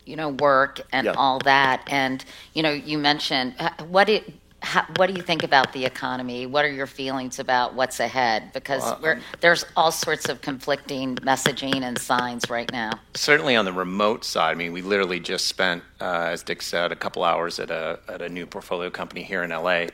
you 0.05 0.15
know 0.15 0.29
work 0.29 0.81
and 0.91 1.05
yeah. 1.05 1.13
all 1.13 1.39
that 1.39 1.81
and 1.87 2.25
you 2.53 2.61
know 2.61 2.71
you 2.71 2.97
mentioned 2.97 3.55
uh, 3.59 3.69
what 3.85 4.09
it 4.09 4.33
how, 4.63 4.85
what 4.95 5.07
do 5.07 5.13
you 5.13 5.21
think 5.21 5.43
about 5.43 5.73
the 5.73 5.85
economy? 5.85 6.45
What 6.45 6.63
are 6.63 6.71
your 6.71 6.87
feelings 6.87 7.37
about 7.37 7.75
what's 7.75 7.99
ahead? 7.99 8.51
Because 8.53 8.81
well, 9.01 9.19
there's 9.41 9.65
all 9.75 9.91
sorts 9.91 10.29
of 10.29 10.41
conflicting 10.41 11.17
messaging 11.17 11.81
and 11.81 11.97
signs 11.97 12.49
right 12.49 12.71
now. 12.71 12.91
Certainly 13.13 13.57
on 13.57 13.65
the 13.65 13.73
remote 13.73 14.23
side, 14.23 14.51
I 14.51 14.55
mean, 14.55 14.71
we 14.71 14.81
literally 14.81 15.19
just 15.19 15.47
spent, 15.47 15.83
uh, 15.99 16.29
as 16.31 16.43
Dick 16.43 16.61
said, 16.61 16.93
a 16.93 16.95
couple 16.95 17.23
hours 17.23 17.59
at 17.59 17.69
a, 17.69 17.99
at 18.07 18.21
a 18.21 18.29
new 18.29 18.45
portfolio 18.45 18.89
company 18.89 19.23
here 19.23 19.43
in 19.43 19.49
LA. 19.49 19.87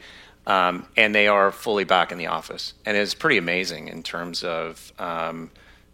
Um, 0.46 0.88
and 0.96 1.13
they 1.13 1.27
are 1.27 1.51
fully 1.51 1.84
back 1.84 2.12
in 2.12 2.20
the 2.20 2.27
office. 2.27 2.74
And 2.86 2.96
it's 2.96 3.15
pretty 3.15 3.38
amazing 3.38 3.88
in 3.88 4.03
terms 4.03 4.43
of 4.43 4.93
um, 5.00 5.50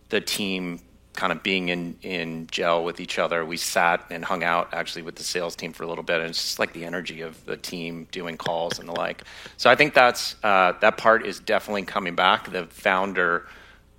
the 0.10 0.20
team 0.20 0.82
kind 1.16 1.32
of 1.32 1.44
being 1.44 1.70
in, 1.70 1.98
in 2.02 2.48
gel 2.48 2.84
with 2.84 3.00
each 3.00 3.18
other. 3.18 3.46
We 3.46 3.58
sat 3.58 4.06
and 4.10 4.24
hung 4.24 4.44
out 4.44 4.74
actually 4.74 5.02
with 5.02 5.16
the 5.16 5.24
sales 5.24 5.56
team 5.56 5.74
for 5.74 5.84
a 5.84 5.88
little 5.88 6.04
bit, 6.04 6.22
and 6.22 6.30
it's 6.30 6.42
just 6.42 6.60
like 6.60 6.74
the 6.74 6.86
energy 6.86 7.22
of 7.22 7.44
the 7.46 7.58
team 7.58 8.08
doing 8.12 8.38
calls 8.38 8.80
and 8.80 8.88
the 8.88 8.94
like. 8.94 9.24
So 9.58 9.70
I 9.70 9.76
think 9.76 9.94
that's 9.94 10.36
uh, 10.44 10.74
that 10.82 10.98
part 10.98 11.26
is 11.26 11.40
definitely 11.40 11.84
coming 11.84 12.16
back. 12.16 12.52
The 12.52 12.66
founder 12.66 13.48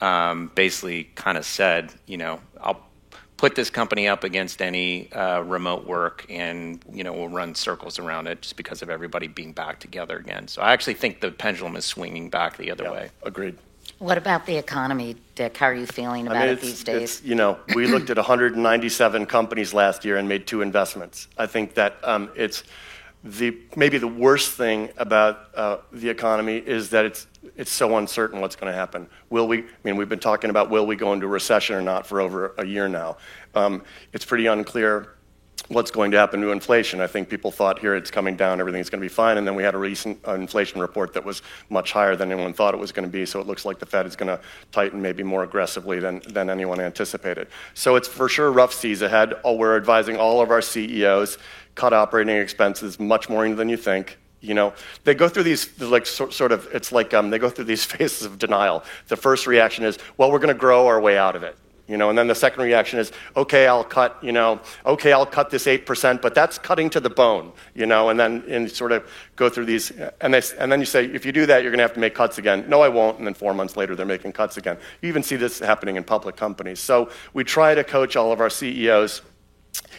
um, 0.01 0.51
basically 0.55 1.05
kind 1.15 1.39
of 1.39 1.45
said, 1.45 1.93
you 2.07 2.17
know, 2.17 2.41
I'll 2.61 2.87
put 3.37 3.55
this 3.55 3.71
company 3.71 4.09
up 4.09 4.25
against 4.25 4.63
any 4.63 5.13
uh, 5.13 5.41
remote 5.41 5.87
work, 5.87 6.27
and 6.29 6.83
you 6.93 7.05
know, 7.05 7.13
we'll 7.13 7.29
run 7.29 7.55
circles 7.55 7.99
around 7.99 8.27
it 8.27 8.43
just 8.43 8.57
because 8.57 8.83
of 8.83 8.91
everybody 8.91 9.27
being 9.27 9.53
back 9.53 9.79
together 9.79 10.17
again. 10.17 10.49
So 10.49 10.63
I 10.63 10.73
actually 10.73 10.95
think 10.95 11.21
the 11.21 11.31
pendulum 11.31 11.77
is 11.77 11.85
swinging 11.85 12.31
back 12.31 12.57
the 12.57 12.71
other 12.71 12.85
yeah, 12.85 12.93
way. 12.93 13.11
Agreed. 13.23 13.59
What 13.99 14.19
about 14.19 14.45
the 14.45 14.57
economy, 14.57 15.17
Dick? 15.35 15.57
How 15.57 15.67
are 15.67 15.75
you 15.75 15.87
feeling 15.87 16.27
about 16.27 16.37
I 16.37 16.47
mean, 16.47 16.49
it 16.51 16.61
these 16.61 16.85
days? 16.85 17.23
You 17.25 17.35
know, 17.35 17.59
we 17.75 17.87
looked 17.89 18.11
at 18.11 18.19
197 18.19 19.25
companies 19.27 19.73
last 19.73 20.05
year 20.05 20.19
and 20.19 20.29
made 20.29 20.47
two 20.47 20.61
investments. 20.61 21.29
I 21.39 21.47
think 21.47 21.75
that 21.75 21.97
um, 22.05 22.31
it's 22.37 22.65
the 23.25 23.57
maybe 23.75 23.97
the 23.97 24.07
worst 24.07 24.53
thing 24.53 24.91
about 24.99 25.49
uh, 25.55 25.79
the 25.93 26.11
economy 26.11 26.59
is 26.59 26.91
that 26.91 27.07
it's 27.07 27.27
it's 27.57 27.73
so 27.73 27.97
uncertain 27.97 28.41
what's 28.41 28.55
going 28.55 28.71
to 28.71 28.77
happen. 28.77 29.09
Will 29.31 29.49
we? 29.49 29.61
I 29.61 29.65
mean, 29.83 29.97
we've 29.97 30.11
been 30.11 30.19
talking 30.19 30.51
about 30.51 30.69
will 30.69 30.87
we 30.87 30.97
go 30.97 31.15
into 31.15 31.27
recession 31.27 31.75
or 31.75 31.83
not 31.83 32.07
for 32.07 32.21
over 32.21 32.55
a 32.59 32.67
year 32.67 32.89
now. 32.89 33.17
Um, 33.55 33.83
it's 34.13 34.27
pretty 34.27 34.47
unclear 34.47 35.16
what's 35.69 35.91
going 35.91 36.13
to 36.13 36.19
happen 36.19 36.41
to 36.41 36.51
inflation. 36.53 37.01
I 37.01 37.07
think 37.07 37.29
people 37.29 37.51
thought 37.51 37.79
here 37.79 37.97
it's 37.97 38.11
coming 38.11 38.37
down, 38.37 38.61
everything's 38.61 38.89
going 38.89 39.01
to 39.01 39.05
be 39.05 39.13
fine, 39.13 39.37
and 39.37 39.47
then 39.47 39.55
we 39.55 39.63
had 39.63 39.75
a 39.75 39.79
recent 39.79 40.19
uh, 40.27 40.35
inflation 40.35 40.81
report 40.81 41.13
that 41.15 41.25
was 41.25 41.43
much 41.71 41.93
higher 41.93 42.15
than 42.15 42.31
anyone 42.31 42.53
thought 42.53 42.75
it 42.75 42.81
was 42.81 42.93
going 42.93 43.07
to 43.07 43.11
be. 43.11 43.27
So 43.27 43.41
it 43.41 43.47
looks 43.47 43.65
like 43.65 43.79
the 43.79 43.87
Fed 43.87 44.07
is 44.07 44.17
going 44.17 44.29
to 44.29 44.41
tighten 44.71 45.03
maybe 45.03 45.23
more 45.23 45.43
aggressively 45.43 45.99
than, 45.99 46.23
than 46.29 46.51
anyone 46.51 46.81
anticipated. 46.81 47.49
So 47.75 47.97
it's 47.97 48.09
for 48.09 48.29
sure 48.29 48.53
rough 48.53 48.73
seas 48.73 49.03
ahead. 49.03 49.35
Oh, 49.45 49.57
we're 49.57 49.77
advising 49.77 50.17
all 50.17 50.41
of 50.41 50.51
our 50.51 50.63
CEOs 50.63 51.39
cut 51.75 51.93
operating 51.93 52.37
expenses 52.37 52.99
much 52.99 53.29
more 53.29 53.49
than 53.55 53.69
you 53.69 53.77
think. 53.77 54.19
You 54.41 54.55
know, 54.55 54.75
they 55.05 55.15
go 55.15 55.29
through 55.29 55.43
these 55.45 55.81
like 55.81 56.07
sort 56.07 56.53
of. 56.53 56.69
It's 56.73 56.93
like 56.93 57.13
um, 57.15 57.31
they 57.31 57.39
go 57.39 57.51
through 57.51 57.65
these 57.65 57.85
phases 57.93 58.25
of 58.25 58.39
denial. 58.39 58.85
The 59.09 59.17
first 59.17 59.47
reaction 59.47 59.85
is, 59.85 59.99
"Well, 60.17 60.31
we're 60.31 60.39
going 60.39 60.55
to 60.55 60.59
grow 60.59 60.87
our 60.87 61.01
way 61.01 61.19
out 61.19 61.35
of 61.35 61.43
it." 61.43 61.57
You 61.89 61.97
know, 61.97 62.09
and 62.09 62.19
then 62.19 62.27
the 62.27 62.35
second 62.35 62.65
reaction 62.65 62.99
is, 62.99 63.13
okay, 63.37 63.69
I'll 63.69 63.85
cut, 63.85 64.19
you 64.21 64.33
know, 64.33 64.61
okay, 64.85 65.13
I'll 65.13 65.25
cut 65.25 65.51
this 65.51 65.67
8%, 65.67 66.21
but 66.21 66.35
that's 66.35 66.59
cutting 66.59 66.91
to 66.91 67.01
the 67.01 67.11
bone, 67.11 67.53
you 67.75 67.87
know, 67.87 68.09
and 68.09 68.19
then 68.19 68.43
and 68.49 68.69
sort 68.69 68.91
of 68.91 69.09
go 69.37 69.49
through 69.49 69.67
these. 69.67 69.93
And, 70.21 70.35
they, 70.35 70.43
and 70.59 70.73
then 70.73 70.81
you 70.81 70.87
say, 70.87 71.05
if 71.05 71.25
you 71.25 71.31
do 71.31 71.47
that, 71.47 71.63
you're 71.63 71.71
going 71.71 71.79
to 71.79 71.85
have 71.85 71.95
to 71.95 72.01
make 72.01 72.15
cuts 72.15 72.39
again. 72.39 72.69
No, 72.69 72.81
I 72.81 72.89
won't. 72.89 73.19
And 73.19 73.27
then 73.27 73.35
four 73.35 73.55
months 73.55 73.77
later, 73.77 73.95
they're 73.95 74.05
making 74.05 74.33
cuts 74.33 74.57
again. 74.57 74.79
You 75.01 75.09
even 75.09 75.23
see 75.23 75.37
this 75.37 75.61
happening 75.61 75.95
in 75.95 76.03
public 76.03 76.35
companies. 76.35 76.81
So 76.81 77.11
we 77.35 77.45
try 77.45 77.77
to 77.77 77.85
coach 77.85 78.17
all 78.17 78.33
of 78.33 78.41
our 78.41 78.51
CEOs 78.51 79.23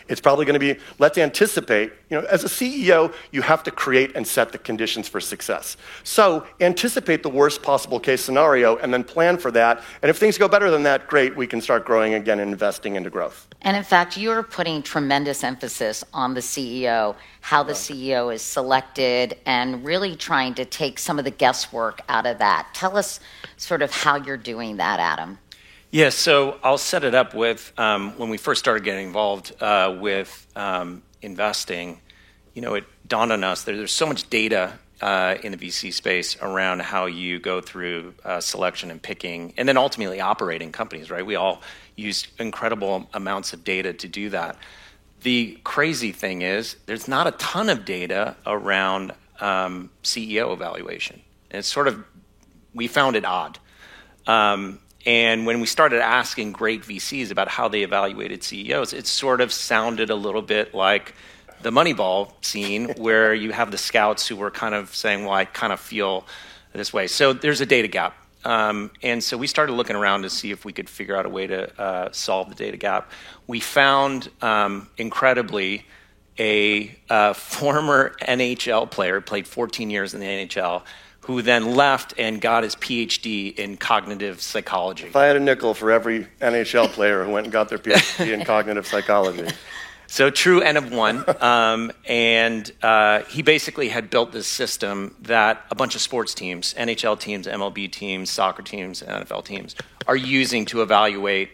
it's 0.08 0.22
probably 0.22 0.46
going 0.46 0.60
to 0.60 0.74
be 0.74 0.80
let's 1.00 1.18
anticipate. 1.18 1.92
You 2.10 2.22
know, 2.22 2.28
as 2.28 2.44
a 2.44 2.48
CEO, 2.48 3.14
you 3.32 3.42
have 3.42 3.64
to 3.64 3.72
create 3.72 4.16
and 4.16 4.26
set 4.26 4.52
the 4.52 4.58
conditions 4.58 5.08
for 5.08 5.20
success. 5.20 5.78
So 6.04 6.46
anticipate 6.62 7.24
the 7.24 7.30
worst 7.30 7.62
possible 7.62 8.00
case 8.00 8.24
scenario 8.24 8.78
and 8.78 8.94
then 8.94 9.04
plan 9.04 9.38
for 9.38 9.52
that. 9.52 9.84
And 10.02 10.10
if 10.10 10.18
things 10.18 10.38
go 10.38 10.48
better 10.48 10.72
than 10.72 10.84
that, 10.84 11.08
great, 11.08 11.36
we 11.36 11.48
can 11.48 11.62
start 11.62 11.86
growing 11.86 12.14
again 12.14 12.40
and 12.40 12.52
investing 12.52 12.96
into 12.96 13.10
growth. 13.10 13.48
And 13.62 13.76
in 13.76 13.84
fact, 13.84 14.18
you're 14.18 14.44
putting 14.44 14.82
tremendous 14.82 15.44
emphasis 15.44 16.04
on 16.14 16.34
the 16.34 16.42
CEO, 16.42 17.16
how 17.42 17.64
the 17.64 17.74
CEO 17.74 18.34
is 18.34 18.42
selected, 18.42 19.38
and 19.46 19.84
really 19.84 20.16
trying 20.16 20.54
to 20.56 20.66
take 20.66 21.00
some 21.00 21.20
of 21.20 21.26
the 21.26 21.32
guesswork 21.32 22.02
out 22.08 22.26
of 22.26 22.38
that. 22.40 22.70
Tell 22.74 22.98
us 22.98 23.20
sort 23.58 23.82
of 23.82 23.92
how 23.92 24.16
you're 24.16 24.38
doing 24.38 24.78
that, 24.78 25.00
Adam. 25.00 25.38
Yeah, 25.90 26.10
so 26.10 26.60
I'll 26.64 26.78
set 26.78 27.06
it 27.06 27.16
up 27.16 27.34
with 27.34 27.72
um, 27.78 28.18
when 28.18 28.30
we 28.30 28.36
first 28.36 28.60
started 28.60 28.84
getting 28.84 29.08
involved 29.08 29.54
uh, 29.62 29.96
with 29.98 30.46
um, 30.54 31.02
investing, 31.22 32.02
you 32.54 32.62
know, 32.62 32.74
it 32.74 32.84
dawned 33.08 33.32
on 33.32 33.42
us 33.46 33.64
there's 33.64 33.94
so 33.94 34.06
much 34.06 34.30
data 34.30 34.74
uh, 35.00 35.36
in 35.44 35.54
the 35.54 35.58
VC 35.58 35.94
space 35.94 36.36
around 36.42 36.82
how 36.82 37.06
you 37.06 37.40
go 37.40 37.62
through 37.62 38.14
uh, 38.26 38.42
selection 38.42 38.92
and 38.92 39.02
picking, 39.02 39.54
and 39.56 39.66
then 39.66 39.78
ultimately 39.78 40.20
operating 40.20 40.74
companies, 40.74 41.10
right? 41.10 41.26
We 41.26 41.36
all 41.36 41.62
use 41.96 42.28
incredible 42.38 43.08
amounts 43.14 43.54
of 43.54 43.64
data 43.64 43.94
to 43.94 44.08
do 44.10 44.30
that. 44.32 44.58
The 45.22 45.58
crazy 45.64 46.12
thing 46.12 46.42
is, 46.42 46.76
there's 46.86 47.08
not 47.08 47.28
a 47.28 47.32
ton 47.32 47.70
of 47.70 47.86
data 47.86 48.36
around 48.46 49.14
um, 49.40 49.90
CEO 50.04 50.52
evaluation. 50.52 51.22
And 51.50 51.60
it's 51.60 51.68
sort 51.70 51.88
of, 51.88 52.04
we 52.74 52.88
found 52.88 53.16
it 53.16 53.24
odd. 53.24 53.58
Um, 54.26 54.80
and 55.08 55.46
when 55.46 55.62
we 55.62 55.68
started 55.68 56.02
asking 56.02 56.52
great 56.52 56.84
VCs 56.84 57.32
about 57.32 57.48
how 57.48 57.70
they 57.70 57.84
evaluated 57.84 58.44
CEOs, 58.44 58.92
it 58.92 59.08
sort 59.08 59.40
of 59.40 59.54
sounded 59.54 60.10
a 60.10 60.16
little 60.16 60.42
bit 60.42 60.74
like 60.74 61.16
the 61.62 61.72
Moneyball 61.72 62.34
scene, 62.44 62.90
where 62.98 63.34
you 63.34 63.54
have 63.54 63.72
the 63.72 63.78
scouts 63.78 64.28
who 64.28 64.36
were 64.36 64.52
kind 64.52 64.76
of 64.76 64.94
saying, 64.94 65.24
Well, 65.24 65.34
I 65.34 65.46
kind 65.46 65.72
of 65.72 65.80
feel 65.80 66.28
this 66.74 66.92
way. 66.92 67.08
So 67.08 67.32
there's 67.32 67.62
a 67.62 67.66
data 67.66 67.88
gap. 67.88 68.18
Um, 68.44 68.92
and 69.02 69.24
so 69.24 69.38
we 69.38 69.48
started 69.48 69.74
looking 69.74 69.96
around 69.96 70.24
to 70.24 70.30
see 70.30 70.52
if 70.52 70.66
we 70.66 70.74
could 70.74 70.90
figure 70.90 71.16
out 71.16 71.26
a 71.26 71.30
way 71.30 71.48
to 71.48 71.82
uh, 71.82 72.10
solve 72.12 72.50
the 72.50 72.56
data 72.56 72.76
gap. 72.76 73.10
We 73.48 73.62
found, 73.62 74.30
um, 74.42 74.90
incredibly, 74.98 75.86
a 76.38 76.94
uh, 77.10 77.32
former 77.34 78.14
NHL 78.22 78.92
player, 78.92 79.22
played 79.22 79.48
14 79.48 79.90
years 79.90 80.14
in 80.14 80.20
the 80.20 80.26
NHL, 80.26 80.84
who 81.28 81.42
then 81.42 81.76
left 81.76 82.14
and 82.18 82.40
got 82.40 82.64
his 82.64 82.78
PhD 82.78 83.54
in 83.60 83.76
cognitive 83.76 84.42
psychology. 84.42 85.08
If 85.08 85.16
I 85.18 85.26
had 85.26 85.36
a 85.36 85.42
nickel 85.42 85.74
for 85.74 85.92
every 85.92 86.26
NHL 86.40 86.88
player 86.88 87.26
who 87.26 87.32
went 87.32 87.48
and 87.48 87.52
got 87.52 87.68
their 87.68 87.78
PhD 87.78 88.34
in 88.34 88.46
cognitive 88.46 88.88
psychology. 88.88 89.48
So 90.10 90.30
true 90.30 90.62
N 90.62 90.78
of 90.78 90.94
one. 90.94 91.26
Um, 91.42 91.92
and 92.06 92.72
uh, 92.82 93.24
he 93.24 93.42
basically 93.42 93.90
had 93.90 94.10
built 94.10 94.32
this 94.32 94.48
system 94.48 95.14
that 95.24 95.66
a 95.70 95.76
bunch 95.76 95.96
of 95.96 96.02
sports 96.02 96.34
teams, 96.34 96.74
NHL 96.76 97.20
teams, 97.20 97.46
MLB 97.46 97.92
teams, 97.92 98.30
soccer 98.30 98.64
teams, 98.64 99.04
NFL 99.04 99.44
teams, 99.44 99.76
are 100.08 100.16
using 100.16 100.64
to 100.68 100.82
evaluate 100.82 101.50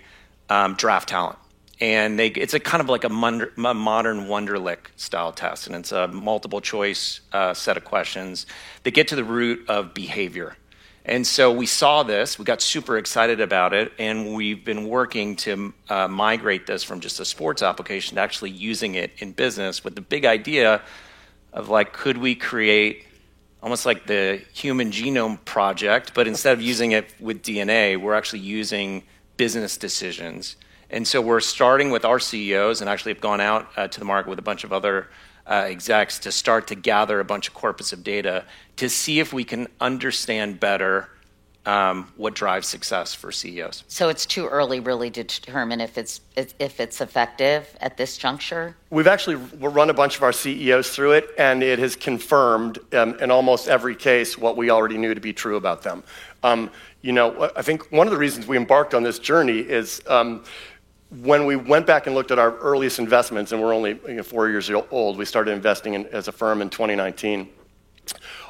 um, 0.52 0.76
draft 0.76 1.10
talent 1.10 1.40
and 1.80 2.20
they, 2.20 2.28
it's 2.28 2.54
a 2.54 2.60
kind 2.60 2.82
of 2.82 2.90
like 2.90 3.04
a, 3.04 3.10
modern 3.10 3.52
Wonderlic 3.58 4.78
style 4.96 5.32
test, 5.32 5.68
and 5.68 5.76
it's 5.76 5.92
a 5.92 6.08
multiple 6.08 6.62
choice 6.62 7.22
uh, 7.32 7.54
set 7.54 7.78
of 7.78 7.84
questions 7.84 8.46
that 8.84 8.92
get 8.92 9.08
to 9.10 9.16
the 9.16 9.24
root 9.24 9.68
of 9.70 9.94
behavior. 9.94 10.56
And 11.06 11.28
so 11.28 11.52
we 11.52 11.66
saw 11.66 12.04
this, 12.04 12.40
we 12.40 12.46
got 12.46 12.62
super 12.62 12.98
excited 12.98 13.42
about 13.42 13.74
it, 13.74 13.92
and 14.00 14.34
we've 14.34 14.64
been 14.64 14.88
working 14.88 15.36
to 15.38 15.74
uh, 15.90 16.08
migrate 16.08 16.66
this 16.66 16.84
from 16.84 17.02
just 17.02 17.20
a 17.20 17.26
sports 17.26 17.62
application 17.62 18.16
to 18.16 18.22
actually 18.22 18.52
using 18.52 18.96
it 18.96 19.12
in 19.18 19.34
business 19.34 19.84
with 19.84 19.96
the 19.96 20.02
big 20.02 20.24
idea 20.24 20.82
of 21.52 21.68
like, 21.68 21.92
could 21.92 22.18
we 22.18 22.36
create 22.36 23.06
almost 23.62 23.86
like 23.86 24.06
the 24.08 24.42
Human 24.54 24.92
Genome 24.92 25.44
Project, 25.44 26.14
but 26.14 26.28
instead 26.28 26.54
of 26.54 26.62
using 26.62 26.92
it 26.92 27.14
with 27.20 27.42
DNA, 27.42 28.00
we're 28.00 28.14
actually 28.14 28.40
using 28.40 29.04
business 29.36 29.78
decisions 29.78 30.56
and 30.94 31.08
so 31.08 31.20
we're 31.20 31.40
starting 31.40 31.90
with 31.90 32.06
our 32.06 32.20
CEOs 32.20 32.80
and 32.80 32.90
actually 32.90 33.14
have 33.14 33.22
gone 33.22 33.42
out 33.42 33.68
uh, 33.76 33.88
to 33.88 34.00
the 34.00 34.06
market 34.06 34.30
with 34.30 34.38
a 34.38 34.44
bunch 34.44 34.64
of 34.64 34.72
other 34.72 35.10
uh, 35.48 35.66
execs 35.68 36.20
to 36.20 36.32
start 36.32 36.68
to 36.68 36.76
gather 36.76 37.20
a 37.20 37.26
bunch 37.26 37.48
of 37.48 37.56
corpus 37.56 37.92
of 37.92 38.04
data 38.04 38.46
to 38.78 38.88
see 38.88 39.20
if 39.20 39.34
we 39.34 39.44
can 39.44 39.68
understand 39.82 40.60
better 40.60 41.10
um, 41.66 42.12
what 42.18 42.36
drives 42.36 42.68
success 42.68 43.14
for 43.14 43.32
CEOs. 43.32 43.86
So 43.88 44.10
it's 44.10 44.26
too 44.26 44.48
early, 44.48 44.82
really, 44.82 45.10
to 45.12 45.24
determine 45.24 45.80
if 45.80 45.98
it's 45.98 46.20
if 46.36 46.80
it's 46.80 47.00
effective 47.00 47.76
at 47.80 47.96
this 47.96 48.18
juncture. 48.18 48.76
We've 48.90 49.08
actually 49.08 49.36
run 49.36 49.90
a 49.90 49.94
bunch 49.94 50.18
of 50.18 50.24
our 50.24 50.34
CEOs 50.34 50.90
through 50.90 51.14
it, 51.14 51.30
and 51.38 51.64
it 51.64 51.80
has 51.80 51.96
confirmed 51.96 52.80
um, 52.94 53.18
in 53.20 53.32
almost 53.32 53.70
every 53.70 53.96
case 53.96 54.38
what 54.38 54.58
we 54.58 54.70
already 54.70 54.98
knew 54.98 55.14
to 55.14 55.22
be 55.22 55.32
true 55.32 55.56
about 55.56 55.84
them. 55.84 56.04
Um, 56.44 56.70
you 57.02 57.14
know, 57.14 57.50
I 57.56 57.62
think 57.62 57.90
one 57.92 58.08
of 58.08 58.12
the 58.12 58.20
reasons 58.20 58.46
we 58.46 58.58
embarked 58.58 58.94
on 58.94 59.04
this 59.04 59.20
journey 59.20 59.60
is 59.60 60.02
um, 60.08 60.44
when 61.22 61.46
we 61.46 61.56
went 61.56 61.86
back 61.86 62.08
and 62.08 62.16
looked 62.16 62.32
at 62.32 62.40
our 62.40 62.58
earliest 62.58 63.00
investments, 63.00 63.52
and 63.52 63.62
we're 63.62 63.74
only 63.74 64.00
you 64.08 64.16
know, 64.16 64.24
four 64.24 64.50
years 64.50 64.70
old, 64.90 65.18
we 65.18 65.26
started 65.26 65.52
investing 65.52 65.94
in, 65.94 66.06
as 66.08 66.28
a 66.28 66.32
firm 66.32 66.62
in 66.62 66.70
2019. 66.70 67.50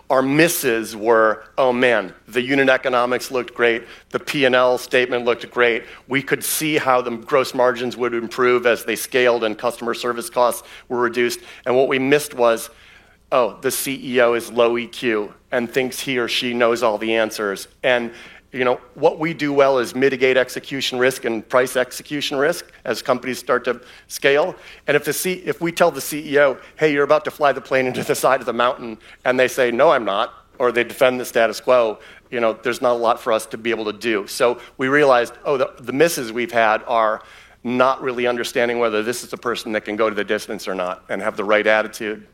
Our 0.10 0.22
misses 0.22 0.96
were, 0.96 1.46
oh 1.58 1.74
man, 1.74 2.14
the 2.28 2.42
unit 2.42 2.70
economics 2.70 3.32
looked 3.32 3.54
great, 3.54 3.84
the 4.10 4.20
P&L 4.20 4.78
statement 4.78 5.26
looked 5.26 5.50
great. 5.50 5.84
We 6.08 6.22
could 6.22 6.44
see 6.44 6.78
how 6.78 7.02
the 7.02 7.12
gross 7.12 7.54
margins 7.54 7.98
would 7.98 8.14
improve 8.14 8.66
as 8.66 8.86
they 8.86 8.96
scaled 8.96 9.44
and 9.44 9.58
customer 9.58 9.94
service 9.94 10.30
costs 10.30 10.68
were 10.88 11.00
reduced. 11.00 11.40
And 11.66 11.76
what 11.76 11.88
we 11.88 12.00
missed 12.00 12.34
was, 12.34 12.70
oh, 13.32 13.60
the 13.62 13.70
CEO 13.70 14.38
is 14.38 14.52
low 14.52 14.74
EQ 14.76 15.34
and 15.52 15.70
thinks 15.72 16.00
he 16.00 16.18
or 16.18 16.28
she 16.28 16.54
knows 16.54 16.84
all 16.84 16.98
the 16.98 17.16
answers. 17.16 17.68
And 17.82 18.12
you 18.54 18.64
know, 18.64 18.80
what 18.94 19.20
we 19.20 19.34
do 19.34 19.52
well 19.52 19.80
is 19.80 19.96
mitigate 19.96 20.38
execution 20.38 21.00
risk 21.00 21.26
and 21.26 21.48
price 21.50 21.76
execution 21.76 22.38
risk 22.38 22.72
as 22.86 23.02
companies 23.02 23.40
start 23.40 23.66
to 23.66 23.82
scale. 24.08 24.56
And 24.86 24.96
if, 24.96 25.06
the 25.06 25.12
C, 25.12 25.34
if 25.46 25.60
we 25.60 25.72
tell 25.72 25.90
the 25.90 26.00
CEO, 26.00 26.62
hey, 26.78 26.94
you're 26.94 27.04
about 27.04 27.26
to 27.26 27.32
fly 27.32 27.52
the 27.52 27.62
plane 27.62 27.88
into 27.88 28.04
the 28.04 28.16
side 28.16 28.40
of 28.40 28.46
the 28.46 28.54
mountain, 28.54 29.00
and 29.26 29.40
they 29.40 29.48
say, 29.48 29.72
no, 29.72 29.90
I'm 29.90 30.06
not, 30.06 30.34
or 30.60 30.72
they 30.72 30.84
defend 30.84 31.20
the 31.20 31.26
status 31.26 31.60
quo, 31.60 32.00
you 32.30 32.40
know, 32.40 32.54
there's 32.54 32.82
not 32.82 32.94
a 32.94 33.00
lot 33.00 33.20
for 33.20 33.34
us 33.34 33.46
to 33.48 33.58
be 33.58 33.72
able 33.72 33.86
to 33.86 33.94
do. 33.94 34.28
So 34.28 34.62
we 34.78 34.88
realized, 34.88 35.34
oh, 35.46 35.58
the, 35.58 35.74
the 35.80 35.94
misses 35.94 36.32
we've 36.32 36.52
had 36.52 36.84
are 36.88 37.24
not 37.64 38.02
really 38.02 38.28
understanding 38.28 38.78
whether 38.78 39.02
this 39.02 39.24
is 39.24 39.34
a 39.34 39.38
person 39.38 39.72
that 39.72 39.86
can 39.86 39.96
go 39.96 40.10
to 40.10 40.16
the 40.16 40.24
distance 40.24 40.68
or 40.68 40.76
not 40.76 41.04
and 41.10 41.22
have 41.22 41.38
the 41.38 41.44
right 41.44 41.66
attitude 41.66 42.28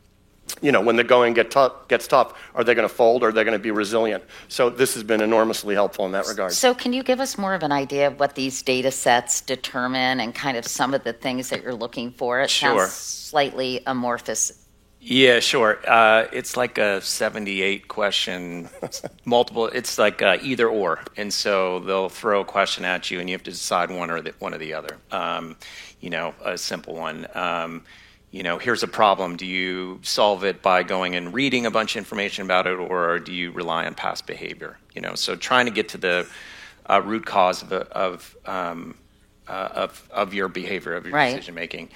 you 0.60 0.72
know, 0.72 0.80
when 0.80 0.96
the 0.96 1.04
going 1.04 1.34
get 1.34 1.50
tough, 1.50 1.88
gets 1.88 2.06
tough, 2.06 2.34
are 2.54 2.64
they 2.64 2.74
going 2.74 2.88
to 2.88 2.94
fold 2.94 3.22
or 3.22 3.28
are 3.28 3.32
they 3.32 3.44
going 3.44 3.56
to 3.56 3.62
be 3.62 3.70
resilient? 3.70 4.24
So 4.48 4.70
this 4.70 4.94
has 4.94 5.02
been 5.02 5.20
enormously 5.20 5.74
helpful 5.74 6.06
in 6.06 6.12
that 6.12 6.26
regard. 6.26 6.52
So 6.52 6.74
can 6.74 6.92
you 6.92 7.02
give 7.02 7.20
us 7.20 7.38
more 7.38 7.54
of 7.54 7.62
an 7.62 7.72
idea 7.72 8.08
of 8.08 8.18
what 8.20 8.34
these 8.34 8.62
data 8.62 8.90
sets 8.90 9.40
determine 9.40 10.20
and 10.20 10.34
kind 10.34 10.56
of 10.56 10.66
some 10.66 10.94
of 10.94 11.04
the 11.04 11.12
things 11.12 11.48
that 11.50 11.62
you're 11.62 11.74
looking 11.74 12.12
for? 12.12 12.40
It 12.40 12.50
sure. 12.50 12.78
sounds 12.78 12.92
slightly 12.92 13.82
amorphous. 13.86 14.60
Yeah, 15.02 15.40
sure. 15.40 15.80
Uh, 15.88 16.26
it's 16.30 16.58
like 16.58 16.76
a 16.76 17.00
78 17.00 17.88
question, 17.88 18.68
multiple. 19.24 19.68
It's 19.68 19.98
like 19.98 20.20
uh, 20.20 20.36
either 20.42 20.68
or, 20.68 21.00
and 21.16 21.32
so 21.32 21.80
they'll 21.80 22.10
throw 22.10 22.42
a 22.42 22.44
question 22.44 22.84
at 22.84 23.10
you, 23.10 23.18
and 23.18 23.28
you 23.28 23.34
have 23.34 23.42
to 23.44 23.50
decide 23.50 23.90
one 23.90 24.10
or 24.10 24.20
the, 24.20 24.34
one 24.40 24.52
or 24.52 24.58
the 24.58 24.74
other. 24.74 24.98
Um, 25.10 25.56
you 26.00 26.10
know, 26.10 26.34
a 26.44 26.58
simple 26.58 26.94
one. 26.94 27.26
Um, 27.34 27.82
you 28.30 28.42
know, 28.42 28.58
here's 28.58 28.82
a 28.82 28.88
problem. 28.88 29.36
Do 29.36 29.46
you 29.46 29.98
solve 30.02 30.44
it 30.44 30.62
by 30.62 30.82
going 30.84 31.16
and 31.16 31.34
reading 31.34 31.66
a 31.66 31.70
bunch 31.70 31.96
of 31.96 31.98
information 31.98 32.44
about 32.44 32.66
it, 32.66 32.78
or 32.78 33.18
do 33.18 33.32
you 33.32 33.50
rely 33.50 33.86
on 33.86 33.94
past 33.94 34.26
behavior? 34.26 34.78
You 34.94 35.00
know, 35.00 35.14
so 35.14 35.34
trying 35.34 35.66
to 35.66 35.72
get 35.72 35.88
to 35.90 35.98
the 35.98 36.28
uh, 36.86 37.02
root 37.04 37.26
cause 37.26 37.62
of 37.62 37.72
of, 37.72 38.36
um, 38.46 38.96
uh, 39.48 39.68
of 39.72 40.08
of 40.12 40.32
your 40.32 40.48
behavior, 40.48 40.94
of 40.94 41.06
your 41.06 41.14
right. 41.14 41.30
decision 41.30 41.54
making. 41.54 41.90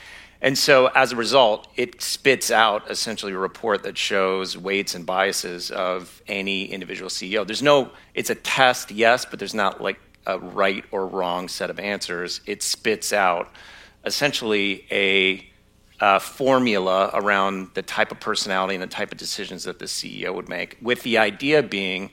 And 0.44 0.58
so, 0.58 0.88
as 0.88 1.10
a 1.10 1.16
result, 1.16 1.68
it 1.74 2.02
spits 2.02 2.50
out 2.50 2.90
essentially 2.90 3.32
a 3.32 3.38
report 3.38 3.82
that 3.84 3.96
shows 3.96 4.58
weights 4.58 4.94
and 4.94 5.06
biases 5.06 5.70
of 5.70 6.20
any 6.28 6.66
individual 6.66 7.08
CEO. 7.08 7.46
There's 7.46 7.62
no, 7.62 7.90
it's 8.12 8.28
a 8.28 8.34
test, 8.34 8.90
yes, 8.90 9.24
but 9.24 9.38
there's 9.38 9.54
not 9.54 9.80
like 9.80 9.98
a 10.26 10.38
right 10.38 10.84
or 10.90 11.06
wrong 11.06 11.48
set 11.48 11.70
of 11.70 11.78
answers. 11.78 12.42
It 12.44 12.62
spits 12.62 13.10
out 13.10 13.54
essentially 14.04 14.84
a 14.90 15.48
uh, 16.04 16.18
formula 16.18 17.10
around 17.14 17.70
the 17.72 17.80
type 17.80 18.12
of 18.12 18.20
personality 18.20 18.74
and 18.74 18.82
the 18.82 18.86
type 18.86 19.10
of 19.10 19.16
decisions 19.16 19.64
that 19.64 19.78
the 19.78 19.86
CEO 19.86 20.34
would 20.34 20.50
make, 20.50 20.76
with 20.82 21.02
the 21.02 21.16
idea 21.16 21.62
being 21.62 22.10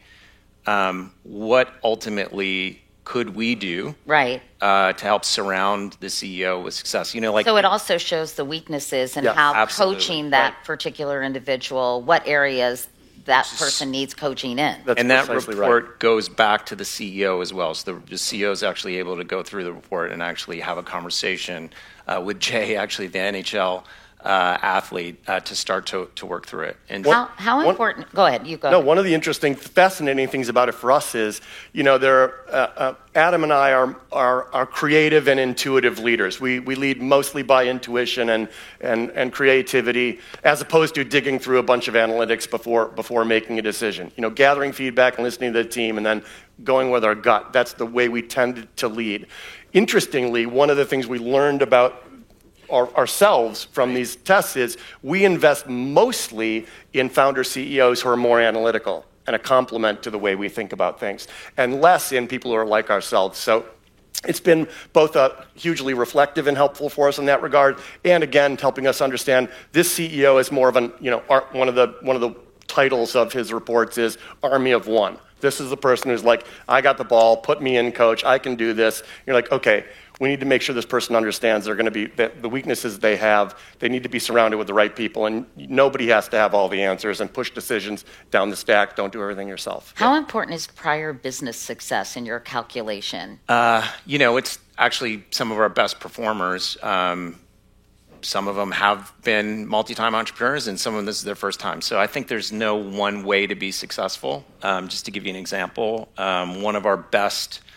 um, 0.66 1.12
what 1.24 1.74
ultimately 1.84 2.82
could 3.04 3.36
we 3.36 3.54
do 3.54 3.94
Right. 4.06 4.42
uh, 4.62 4.94
to 4.94 5.04
help 5.06 5.26
surround 5.26 5.98
the 6.00 6.08
CEO 6.08 6.64
with 6.64 6.74
success? 6.74 7.14
You 7.14 7.20
know, 7.20 7.34
like 7.34 7.46
So 7.46 7.58
it 7.58 7.66
also 7.66 7.98
shows 7.98 8.34
the 8.34 8.46
weaknesses 8.46 9.18
and 9.18 9.26
Yeah, 9.26 9.34
how 9.34 9.54
absolutely. 9.56 9.96
coaching 9.98 10.30
that 10.30 10.54
Right. 10.54 10.64
particular 10.64 11.22
individual, 11.22 12.02
what 12.02 12.26
areas 12.26 12.88
that 13.26 13.46
person 13.58 13.92
needs 13.92 14.14
coaching 14.14 14.60
in. 14.60 14.78
That's 14.86 15.00
and 15.00 15.10
that 15.12 15.28
report 15.30 15.58
right. 15.86 16.00
goes 16.00 16.30
back 16.30 16.66
to 16.68 16.76
the 16.76 16.84
CEO 16.84 17.42
as 17.42 17.54
well. 17.54 17.74
So 17.74 17.94
the, 17.94 18.00
the 18.08 18.16
CEO 18.16 18.52
is 18.52 18.64
actually 18.64 18.98
able 18.98 19.18
to 19.18 19.24
go 19.24 19.44
through 19.44 19.64
the 19.64 19.74
report 19.74 20.12
and 20.12 20.22
actually 20.22 20.60
have 20.60 20.78
a 20.78 20.84
conversation 20.84 21.72
uh, 22.08 22.22
with 22.24 22.40
Jay, 22.40 22.76
actually 22.78 23.08
the 23.08 23.20
NHL 23.20 23.84
uh, 24.24 24.58
athlete, 24.62 25.18
uh, 25.28 25.40
to 25.40 25.56
start 25.56 25.86
to, 25.88 26.10
to 26.16 26.26
work 26.26 26.46
through 26.46 26.66
it. 26.66 26.78
And 26.90 27.06
How, 27.06 27.26
how 27.36 27.58
one- 27.58 27.68
important, 27.68 28.14
go 28.14 28.26
ahead, 28.26 28.46
you 28.46 28.58
go. 28.58 28.70
No, 28.70 28.80
one 28.80 28.98
of 28.98 29.04
the 29.04 29.14
interesting, 29.14 29.56
fascinating 29.56 30.28
things 30.28 30.50
about 30.50 30.70
it 30.70 30.74
for 30.74 30.92
us 30.92 31.16
is, 31.16 31.42
you 31.74 31.84
know, 31.84 31.98
there 31.98 32.16
are, 32.16 32.46
uh, 32.50 32.54
uh, 32.54 32.96
Adam 33.16 33.44
and 33.44 33.52
I 33.52 33.74
are, 33.74 33.96
are, 34.12 34.46
are 34.54 34.66
creative 34.66 35.28
and 35.28 35.40
intuitive 35.40 36.00
leaders. 36.00 36.40
We, 36.40 36.60
we 36.60 36.76
lead 36.76 37.02
mostly 37.02 37.44
by 37.44 37.66
intuition 37.66 38.30
and, 38.30 38.48
and, 38.80 39.10
and 39.12 39.34
creativity, 39.34 40.20
as 40.44 40.62
opposed 40.62 40.96
to 40.96 41.04
digging 41.04 41.40
through 41.40 41.58
a 41.58 41.64
bunch 41.64 41.88
of 41.88 41.96
analytics 41.96 42.50
before, 42.50 42.90
before 42.90 43.26
making 43.26 43.60
a 43.60 43.62
decision. 43.62 44.12
You 44.16 44.22
know, 44.22 44.30
gathering 44.30 44.72
feedback 44.72 45.16
and 45.16 45.24
listening 45.24 45.54
to 45.54 45.64
the 45.64 45.70
team 45.70 45.98
and 45.98 46.06
then 46.06 46.24
going 46.64 46.92
with 46.92 47.04
our 47.04 47.16
gut. 47.16 47.54
That's 47.54 47.74
the 47.74 47.86
way 47.86 48.08
we 48.08 48.22
tend 48.22 48.68
to 48.78 48.88
lead. 48.88 49.28
Interestingly, 49.74 50.46
one 50.46 50.70
of 50.70 50.78
the 50.78 50.86
things 50.86 51.08
we 51.08 51.18
learned 51.18 51.62
about 51.62 52.06
our, 52.72 52.94
ourselves 52.96 53.66
from 53.66 53.94
these 53.94 54.16
tests 54.16 54.56
is 54.56 54.78
we 55.04 55.26
invest 55.26 55.68
mostly 55.68 56.66
in 56.94 57.10
founder 57.10 57.44
CEOs 57.44 58.02
who 58.02 58.10
are 58.10 58.18
more 58.18 58.40
analytical 58.40 59.06
and 59.28 59.36
a 59.36 59.40
complement 59.40 60.02
to 60.04 60.10
the 60.10 60.18
way 60.18 60.36
we 60.36 60.50
think 60.50 60.74
about 60.74 61.00
things, 61.00 61.28
and 61.58 61.80
less 61.80 62.12
in 62.12 62.28
people 62.28 62.52
who 62.52 62.58
are 62.58 62.66
like 62.66 62.90
ourselves. 62.90 63.38
So 63.38 63.66
it's 64.26 64.40
been 64.40 64.68
both 64.94 65.16
uh, 65.16 65.32
hugely 65.56 65.94
reflective 65.94 66.48
and 66.48 66.58
helpful 66.58 66.90
for 66.90 67.08
us 67.08 67.20
in 67.20 67.26
that 67.26 67.42
regard, 67.42 67.78
and 68.04 68.24
again, 68.24 68.58
helping 68.58 68.88
us 68.88 69.02
understand 69.02 69.50
this 69.72 69.98
CEO 69.98 70.40
is 70.40 70.52
more 70.52 70.70
of 70.70 70.76
an, 70.76 70.92
you 71.00 71.12
know, 71.12 71.20
one 71.52 71.70
of 71.70 71.76
the, 71.76 71.96
one 72.02 72.16
of 72.16 72.22
the 72.22 72.36
titles 72.68 73.16
of 73.16 73.34
his 73.34 73.52
reports 73.52 73.98
is 73.98 74.18
Army 74.44 74.72
of 74.72 74.88
One. 74.88 75.18
This 75.40 75.60
is 75.60 75.70
the 75.70 75.78
person 75.78 76.12
who's 76.12 76.24
like, 76.24 76.46
I 76.68 76.82
got 76.82 76.98
the 76.98 77.04
ball, 77.04 77.36
put 77.36 77.62
me 77.62 77.78
in, 77.78 77.92
coach, 77.92 78.24
I 78.24 78.38
can 78.38 78.56
do 78.56 78.74
this. 78.74 79.02
You're 79.26 79.36
like, 79.36 79.52
okay, 79.52 79.86
we 80.22 80.30
need 80.30 80.40
to 80.40 80.46
make 80.46 80.62
sure 80.62 80.76
this 80.76 80.86
person 80.86 81.16
understands 81.16 81.66
they're 81.66 81.76
going 81.76 81.86
to 81.86 81.92
be 81.92 82.06
that 82.06 82.44
the 82.44 82.48
weaknesses 82.48 83.00
they 83.00 83.16
have 83.16 83.58
they 83.80 83.90
need 83.90 84.04
to 84.04 84.10
be 84.10 84.20
surrounded 84.20 84.58
with 84.58 84.68
the 84.68 84.74
right 84.74 84.96
people 84.96 85.26
and 85.26 85.46
nobody 85.58 86.08
has 86.08 86.28
to 86.30 86.38
have 86.38 86.54
all 86.54 86.70
the 86.70 86.84
answers 86.84 87.20
and 87.20 87.34
push 87.34 87.50
decisions 87.50 88.06
down 88.30 88.52
the 88.52 88.56
stack 88.56 88.96
don't 88.96 89.12
do 89.12 89.22
everything 89.22 89.48
yourself 89.48 89.94
How 89.98 90.16
important 90.16 90.56
is 90.56 90.68
prior 90.68 91.12
business 91.12 91.58
success 91.58 92.16
in 92.16 92.26
your 92.26 92.40
calculation? 92.40 93.40
you 94.06 94.20
know, 94.20 94.38
it's 94.38 94.60
actually 94.78 95.24
some 95.32 95.52
of 95.52 95.58
our 95.58 95.70
best 95.70 96.00
performers. 96.00 96.78
Um, 96.84 97.40
some 98.22 98.48
of 98.48 98.56
them 98.56 98.72
have 98.72 99.12
been 99.24 99.68
multi-time 99.68 100.14
entrepreneurs, 100.14 100.68
and 100.68 100.80
some 100.80 100.94
of 100.94 101.00
them 101.00 101.06
this 101.06 101.18
is 101.18 101.24
their 101.24 101.36
first 101.36 101.60
time. 101.60 101.82
So 101.82 102.00
I 102.00 102.08
think 102.08 102.28
there's 102.28 102.52
no 102.52 102.76
one 102.76 103.24
way 103.24 103.48
to 103.48 103.56
be 103.56 103.72
successful. 103.72 104.46
Um, 104.62 104.88
just 104.88 105.06
to 105.06 105.12
give 105.12 105.26
you 105.26 105.32
an 105.32 105.36
example, 105.36 106.10
um, 106.18 106.62
one 106.62 106.76
of 106.76 106.86
our 106.86 106.98
best 106.98 107.62
uh, 107.62 107.71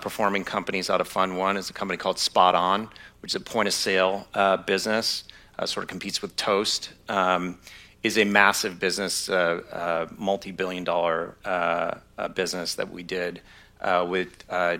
performing 0.00 0.44
companies 0.44 0.90
out 0.90 1.00
of 1.00 1.08
Fund 1.08 1.36
One 1.36 1.56
is 1.56 1.70
a 1.70 1.72
company 1.72 1.96
called 1.96 2.16
SpotOn, 2.16 2.88
which 3.20 3.32
is 3.32 3.36
a 3.36 3.40
point-of-sale 3.40 4.28
uh, 4.34 4.56
business. 4.58 5.24
Uh, 5.58 5.66
sort 5.66 5.84
of 5.84 5.88
competes 5.88 6.22
with 6.22 6.34
Toast. 6.36 6.90
Um, 7.08 7.58
is 8.02 8.16
a 8.16 8.24
massive 8.24 8.78
business, 8.78 9.28
uh, 9.28 9.60
uh, 9.72 10.06
multi-billion-dollar 10.16 11.36
uh, 11.44 11.94
uh, 12.16 12.28
business 12.28 12.74
that 12.74 12.90
we 12.90 13.02
did 13.02 13.42
uh, 13.80 14.06
with 14.08 14.44
uh, 14.48 14.78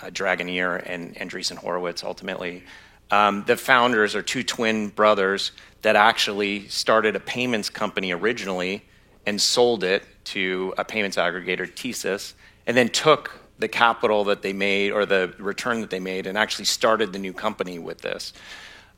uh, 0.00 0.06
Dragoneer 0.06 0.82
and 0.86 1.14
Andreessen 1.16 1.56
Horowitz 1.56 2.02
ultimately. 2.02 2.62
Um, 3.10 3.44
the 3.46 3.56
founders 3.56 4.14
are 4.14 4.22
two 4.22 4.42
twin 4.42 4.88
brothers 4.88 5.52
that 5.82 5.96
actually 5.96 6.66
started 6.68 7.14
a 7.14 7.20
payments 7.20 7.68
company 7.68 8.12
originally 8.12 8.84
and 9.26 9.40
sold 9.40 9.84
it 9.84 10.04
to 10.24 10.72
a 10.78 10.84
payments 10.84 11.18
aggregator, 11.18 11.70
TSYS, 11.70 12.32
and 12.66 12.76
then 12.76 12.88
took 12.88 13.38
the 13.58 13.68
capital 13.68 14.24
that 14.24 14.42
they 14.42 14.52
made 14.52 14.92
or 14.92 15.06
the 15.06 15.34
return 15.38 15.80
that 15.80 15.90
they 15.90 16.00
made 16.00 16.26
and 16.26 16.36
actually 16.36 16.64
started 16.64 17.12
the 17.12 17.18
new 17.18 17.32
company 17.32 17.78
with 17.78 18.00
this. 18.00 18.32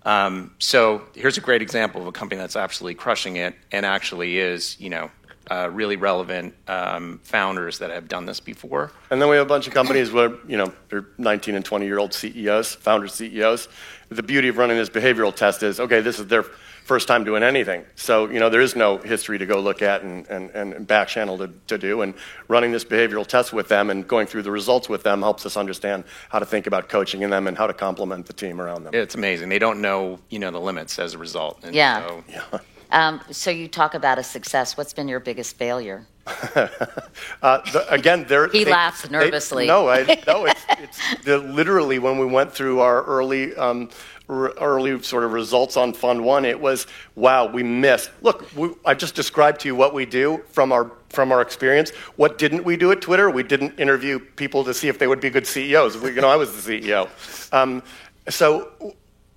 Um, 0.05 0.55
so 0.59 1.03
here's 1.15 1.39
a 1.39 1.41
great 1.41 1.63
example 1.63 2.01
of 2.01 2.07
a 2.07 2.13
company 2.13 2.39
that's 2.39 2.57
absolutely 2.57 2.95
crushing 2.95 3.37
it 3.37 3.55
and 3.73 3.87
actually 3.87 4.39
is, 4.39 4.79
you 4.79 4.91
know, 4.91 5.11
uh, 5.51 5.69
really 5.73 5.97
relevant 5.97 6.55
um, 6.69 7.21
founders 7.23 7.79
that 7.79 7.91
have 7.91 8.09
done 8.09 8.25
this 8.27 8.41
before. 8.41 8.91
and 9.11 9.21
then 9.21 9.29
we 9.29 9.37
have 9.37 9.45
a 9.47 9.49
bunch 9.49 9.67
of 9.67 9.75
companies 9.75 10.11
where 10.11 10.31
you 10.49 10.57
know 10.57 10.73
they're 10.89 11.07
19 11.19 11.55
and 11.55 11.65
20 11.65 11.87
year 11.87 11.99
old 11.99 12.13
ceos 12.15 12.75
founder 12.75 13.09
ceos 13.09 13.69
the 14.09 14.23
beauty 14.23 14.49
of 14.49 14.57
running 14.59 14.77
this 14.77 14.89
behavioral 14.91 15.35
test 15.35 15.63
is 15.63 15.81
okay 15.81 16.01
this 16.01 16.19
is 16.19 16.27
their 16.29 16.43
first 16.85 17.09
time 17.09 17.25
doing 17.25 17.43
anything 17.43 17.83
so 17.95 18.29
you 18.29 18.39
know 18.39 18.51
there 18.51 18.61
is 18.61 18.77
no 18.77 18.99
history 18.99 19.39
to 19.39 19.47
go 19.47 19.59
look 19.59 19.81
at 19.81 20.03
and, 20.03 20.27
and, 20.29 20.51
and 20.51 20.87
back 20.87 21.09
channel 21.09 21.39
to, 21.39 21.49
to 21.67 21.79
do 21.79 22.03
and 22.03 22.13
running 22.49 22.73
this 22.73 22.85
behavioral 22.85 23.27
test 23.27 23.53
with 23.55 23.69
them 23.69 23.89
and 23.91 24.07
going 24.07 24.27
through 24.27 24.43
the 24.43 24.51
results 24.51 24.87
with 24.89 25.03
them 25.03 25.23
helps 25.23 25.47
us 25.47 25.57
understand 25.57 26.05
how 26.29 26.39
to 26.39 26.45
think 26.45 26.67
about 26.67 26.89
coaching 26.91 27.23
in 27.23 27.31
them 27.31 27.47
and 27.47 27.57
how 27.57 27.67
to 27.67 27.73
complement 27.73 28.27
the 28.27 28.33
team 28.35 28.61
around 28.61 28.85
them 28.85 28.93
It's 28.95 29.15
amazing. 29.15 29.49
They 29.49 29.59
don't 29.59 29.81
know, 29.81 30.19
you 30.29 30.39
know, 30.39 30.51
the 30.51 30.61
limits 30.61 30.99
as 30.99 31.15
a 31.15 31.19
result. 31.19 31.61
And 31.65 31.75
Yeah. 31.75 32.07
so- 32.07 32.61
Um, 32.95 33.21
so 33.33 33.51
you 33.51 33.67
talk 33.67 33.95
about 33.95 34.19
a 34.19 34.23
success. 34.23 34.77
What's 34.77 34.93
been 34.93 35.09
your 35.09 35.21
biggest 35.21 35.57
failure? 35.57 36.07
Uh, 37.43 37.59
the, 37.73 37.93
again, 37.93 38.25
they're, 38.27 38.49
He 38.49 38.65
they- 38.65 38.71
laughs 38.71 39.03
they- 39.03 39.11
nervously. 39.11 39.67
no, 39.67 39.89
I, 39.89 40.05
no, 40.27 40.47
it's, 40.47 40.63
it's 40.79 41.25
the, 41.25 41.37
literally 41.39 41.99
when 41.99 42.17
we 42.19 42.25
went 42.25 42.51
through 42.53 42.81
our 42.81 43.03
early, 43.05 43.55
um, 43.57 43.91
r- 44.31 44.53
early 44.61 45.03
sort 45.03 45.25
of 45.25 45.33
results 45.33 45.77
on 45.77 45.93
Fund 45.93 46.25
One, 46.25 46.47
it 46.47 46.59
was 46.59 46.87
wow, 47.17 47.47
we 47.47 47.63
missed. 47.63 48.11
Look, 48.23 48.51
we, 48.57 48.71
I 48.87 48.95
just 48.95 49.15
described 49.15 49.61
to 49.61 49.69
you 49.69 49.75
what 49.77 49.93
we 49.93 50.07
do 50.07 50.43
from 50.51 50.73
our 50.73 50.91
from 51.11 51.31
our 51.33 51.43
experience. 51.43 51.91
What 52.17 52.39
didn't 52.39 52.65
we 52.65 52.79
do 52.79 52.91
at 52.93 53.03
Twitter? 53.03 53.29
We 53.29 53.43
didn't 53.43 53.79
interview 53.79 54.19
people 54.19 54.65
to 54.65 54.73
see 54.73 54.89
if 54.89 54.99
they 54.99 55.07
would 55.07 55.21
be 55.21 55.29
good 55.29 55.47
CEOs. 55.47 55.99
We, 55.99 56.13
you 56.15 56.23
know, 56.23 56.29
I 56.31 56.37
was 56.37 56.65
the 56.65 56.81
CEO, 56.81 57.09
um, 57.53 57.83
so. 58.29 58.71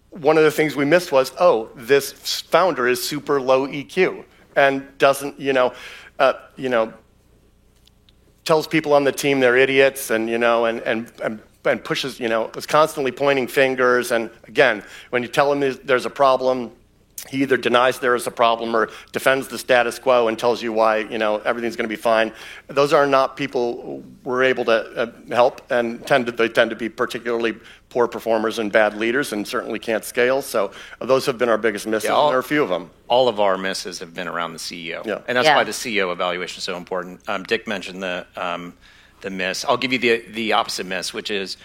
One 0.10 0.38
of 0.38 0.44
the 0.44 0.52
things 0.52 0.76
we 0.76 0.86
missed 0.86 1.12
was, 1.12 1.32
oh, 1.40 1.70
this 1.76 2.12
founder 2.12 2.88
is 2.88 3.04
super 3.04 3.42
low 3.42 3.68
EQ 3.68 4.24
and 4.56 4.98
doesn't, 4.98 5.40
you 5.40 5.54
know, 5.54 5.74
uh, 6.20 6.34
you 6.56 6.70
know, 6.70 6.94
tells 8.46 8.66
people 8.66 8.94
on 8.94 9.04
the 9.04 9.12
team 9.12 9.42
they're 9.42 9.58
idiots 9.58 10.10
and 10.10 10.30
you 10.30 10.38
know 10.38 10.64
and 10.66 10.80
and 10.84 11.12
and, 11.22 11.42
and 11.66 11.84
pushes 11.84 12.18
you 12.18 12.30
know 12.30 12.50
is 12.56 12.66
constantly 12.66 13.12
pointing 13.12 13.46
fingers. 13.46 14.14
And 14.14 14.30
again 14.46 14.86
when 15.10 15.22
you 15.22 15.28
tell 15.28 15.54
there's- 15.60 15.80
there's 15.84 16.06
a 16.06 16.10
problem 16.10 16.72
he 17.30 17.42
either 17.42 17.58
denies 17.58 18.00
there 18.00 18.16
is 18.16 18.28
a 18.28 18.32
problem 18.32 18.76
or 18.76 18.90
defends 19.12 19.48
the 19.48 19.58
status 19.58 20.00
quo 20.00 20.28
and 20.28 20.38
tells 20.40 20.62
you 20.62 20.72
why 20.74 20.98
you 21.00 21.18
know 21.18 21.38
everything's 21.40 21.76
going 21.76 21.88
to 21.90 21.96
be 21.96 22.02
fine 22.02 22.32
those 22.68 22.94
are 22.94 23.06
not 23.06 23.36
people 23.38 24.04
we're 24.24 24.44
able 24.44 24.66
to 24.66 24.72
uh, 24.96 25.12
help 25.30 25.62
and 25.72 26.06
tend 26.08 26.26
to 26.26 26.32
they 26.32 26.50
tend 26.50 26.70
to 26.70 26.76
be 26.76 26.90
particularly 26.90 27.56
poor 27.90 28.08
performers 28.08 28.60
and 28.60 28.72
bad 28.72 28.96
leaders 28.96 29.34
and 29.34 29.48
certainly 29.48 29.80
can't 29.80 30.04
scale 30.04 30.42
so 30.42 30.72
those 31.00 31.26
have 31.26 31.38
been 31.38 31.50
our 31.50 31.58
biggest 31.58 31.88
misses 31.88 32.08
Yeah, 32.10 32.16
all- 32.16 32.26
and 32.28 32.32
there 32.32 32.38
are 32.38 32.42
a 32.42 32.44
few 32.44 32.64
of 32.64 32.70
them 32.70 32.90
all 33.10 33.28
of 33.28 33.40
our 33.40 33.58
misses 33.58 34.00
have 34.00 34.14
been 34.14 34.28
around 34.28 34.52
the 34.52 34.60
CEO. 34.60 35.02
Yeah. 35.06 35.20
And 35.30 35.38
that's 35.38 35.46
Yeah. 35.46 35.56
why 35.56 35.64
the 35.64 35.72
CEO 35.72 36.12
evaluation 36.12 36.58
is 36.58 36.66
so 36.66 36.76
important. 36.76 37.22
Um, 37.30 37.44
Dick 37.44 37.66
mentioned 37.66 38.04
the, 38.04 38.28
um, 38.36 38.74
the 39.22 39.30
miss. 39.30 39.64
I'll 39.64 39.78
give 39.78 39.94
you 39.94 39.98
the, 40.00 40.18
the 40.34 40.52
opposite 40.52 40.86
miss, 40.86 41.14
which 41.14 41.32
is 41.32 41.56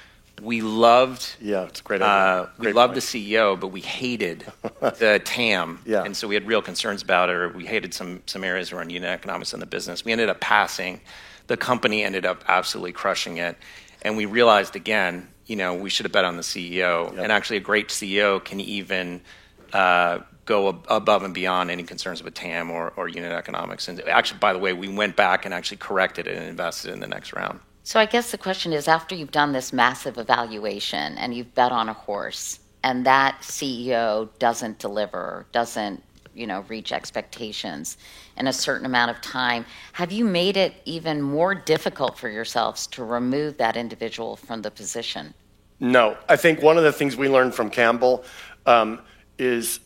we 0.43 0.61
loved 0.61 1.37
yeah 1.41 1.63
it's 1.65 1.81
a 1.81 1.83
great 1.83 2.03
Uh, 2.03 2.05
idea. 2.05 2.51
we 2.59 2.73
loved 2.73 2.95
point. 2.95 3.05
the 3.11 3.35
CEO, 3.35 3.59
but 3.59 3.69
we 3.69 3.81
hated 3.81 4.45
the 4.81 5.21
TAM. 5.25 5.79
Yeah. 5.87 6.03
And 6.05 6.17
so 6.17 6.27
we 6.29 6.35
had 6.35 6.47
real 6.47 6.63
concerns 6.63 7.03
about 7.03 7.29
it, 7.31 7.37
or 7.37 7.49
we 7.51 7.65
hated 7.67 7.95
some, 7.95 8.23
some 8.27 8.43
areas 8.45 8.73
around 8.73 8.91
unit 8.91 9.09
economics 9.11 9.55
in 9.55 9.61
the 9.61 9.67
business. 9.67 10.05
We 10.05 10.13
ended 10.13 10.29
up 10.29 10.41
passing. 10.41 11.01
The 11.47 11.57
company 11.57 12.03
ended 12.03 12.27
up 12.27 12.45
absolutely 12.49 12.93
crushing 12.93 13.37
it. 13.39 13.57
And 14.03 14.17
we 14.17 14.27
realized 14.27 14.75
again, 14.77 15.29
you 15.47 15.57
know, 15.57 15.75
we 15.75 15.91
should 15.91 16.05
have 16.07 16.13
bet 16.13 16.25
on 16.25 16.37
the 16.37 16.43
CEO. 16.43 17.17
And 17.19 17.31
actually, 17.31 17.59
a 17.59 17.61
great 17.61 17.89
CEO 17.89 18.43
can 18.45 18.59
even 18.61 19.21
uh, 19.73 20.19
go 20.45 20.71
ab- 20.71 20.87
above 20.89 21.23
and 21.25 21.35
beyond 21.35 21.71
any 21.71 21.83
concerns 21.85 22.23
with 22.23 22.35
TAM 22.35 22.71
or, 22.71 22.93
or 22.97 23.09
unit 23.09 23.33
economics. 23.33 23.87
And 23.89 24.01
actually, 24.09 24.39
by 24.41 24.53
the 24.53 24.59
way, 24.59 24.73
we 24.73 24.89
went 24.89 25.15
back 25.15 25.45
and 25.45 25.55
actually 25.55 25.77
corrected 25.79 26.27
it 26.27 26.37
and 26.37 26.47
invested 26.47 26.93
in 26.93 27.01
the 27.01 27.07
next 27.07 27.33
round. 27.33 27.61
So 27.85 27.99
I 27.99 28.07
guess 28.07 28.31
the 28.31 28.39
question 28.39 28.73
is 28.73 28.87
after 28.87 29.15
you've 29.15 29.33
done 29.33 29.53
this 29.53 29.73
massive 29.73 30.19
evaluation 30.19 31.19
and 31.19 31.35
you've 31.35 31.55
bet 31.55 31.73
on 31.73 31.89
a 31.89 31.93
horse 31.93 32.61
and 32.85 33.05
that 33.07 33.39
CEO 33.43 34.29
doesn't 34.39 34.79
deliver, 34.79 35.47
doesn't, 35.53 36.03
you 36.35 36.47
know, 36.47 36.65
reach 36.69 36.93
expectations 36.93 37.97
in 38.37 38.47
a 38.47 38.53
certain 38.53 38.87
amount 38.87 39.11
of 39.11 39.21
time, 39.21 39.67
have 39.93 40.13
you 40.13 40.25
made 40.25 40.57
it 40.57 40.75
even 40.85 41.21
more 41.21 41.55
difficult 41.55 42.19
for 42.19 42.29
yourselves 42.29 42.87
to 42.89 43.05
remove 43.05 43.57
that 43.59 43.77
individual 43.77 44.37
from 44.37 44.63
the 44.63 44.71
position? 44.71 45.35
No, 45.81 46.17
I 46.29 46.37
think 46.37 46.63
one 46.63 46.79
of 46.79 46.85
the 46.85 46.93
things 46.93 47.17
we 47.17 47.29
learned 47.29 47.55
from 47.55 47.69
Campbell 47.69 48.25
um, 48.67 49.01
is 49.39 49.81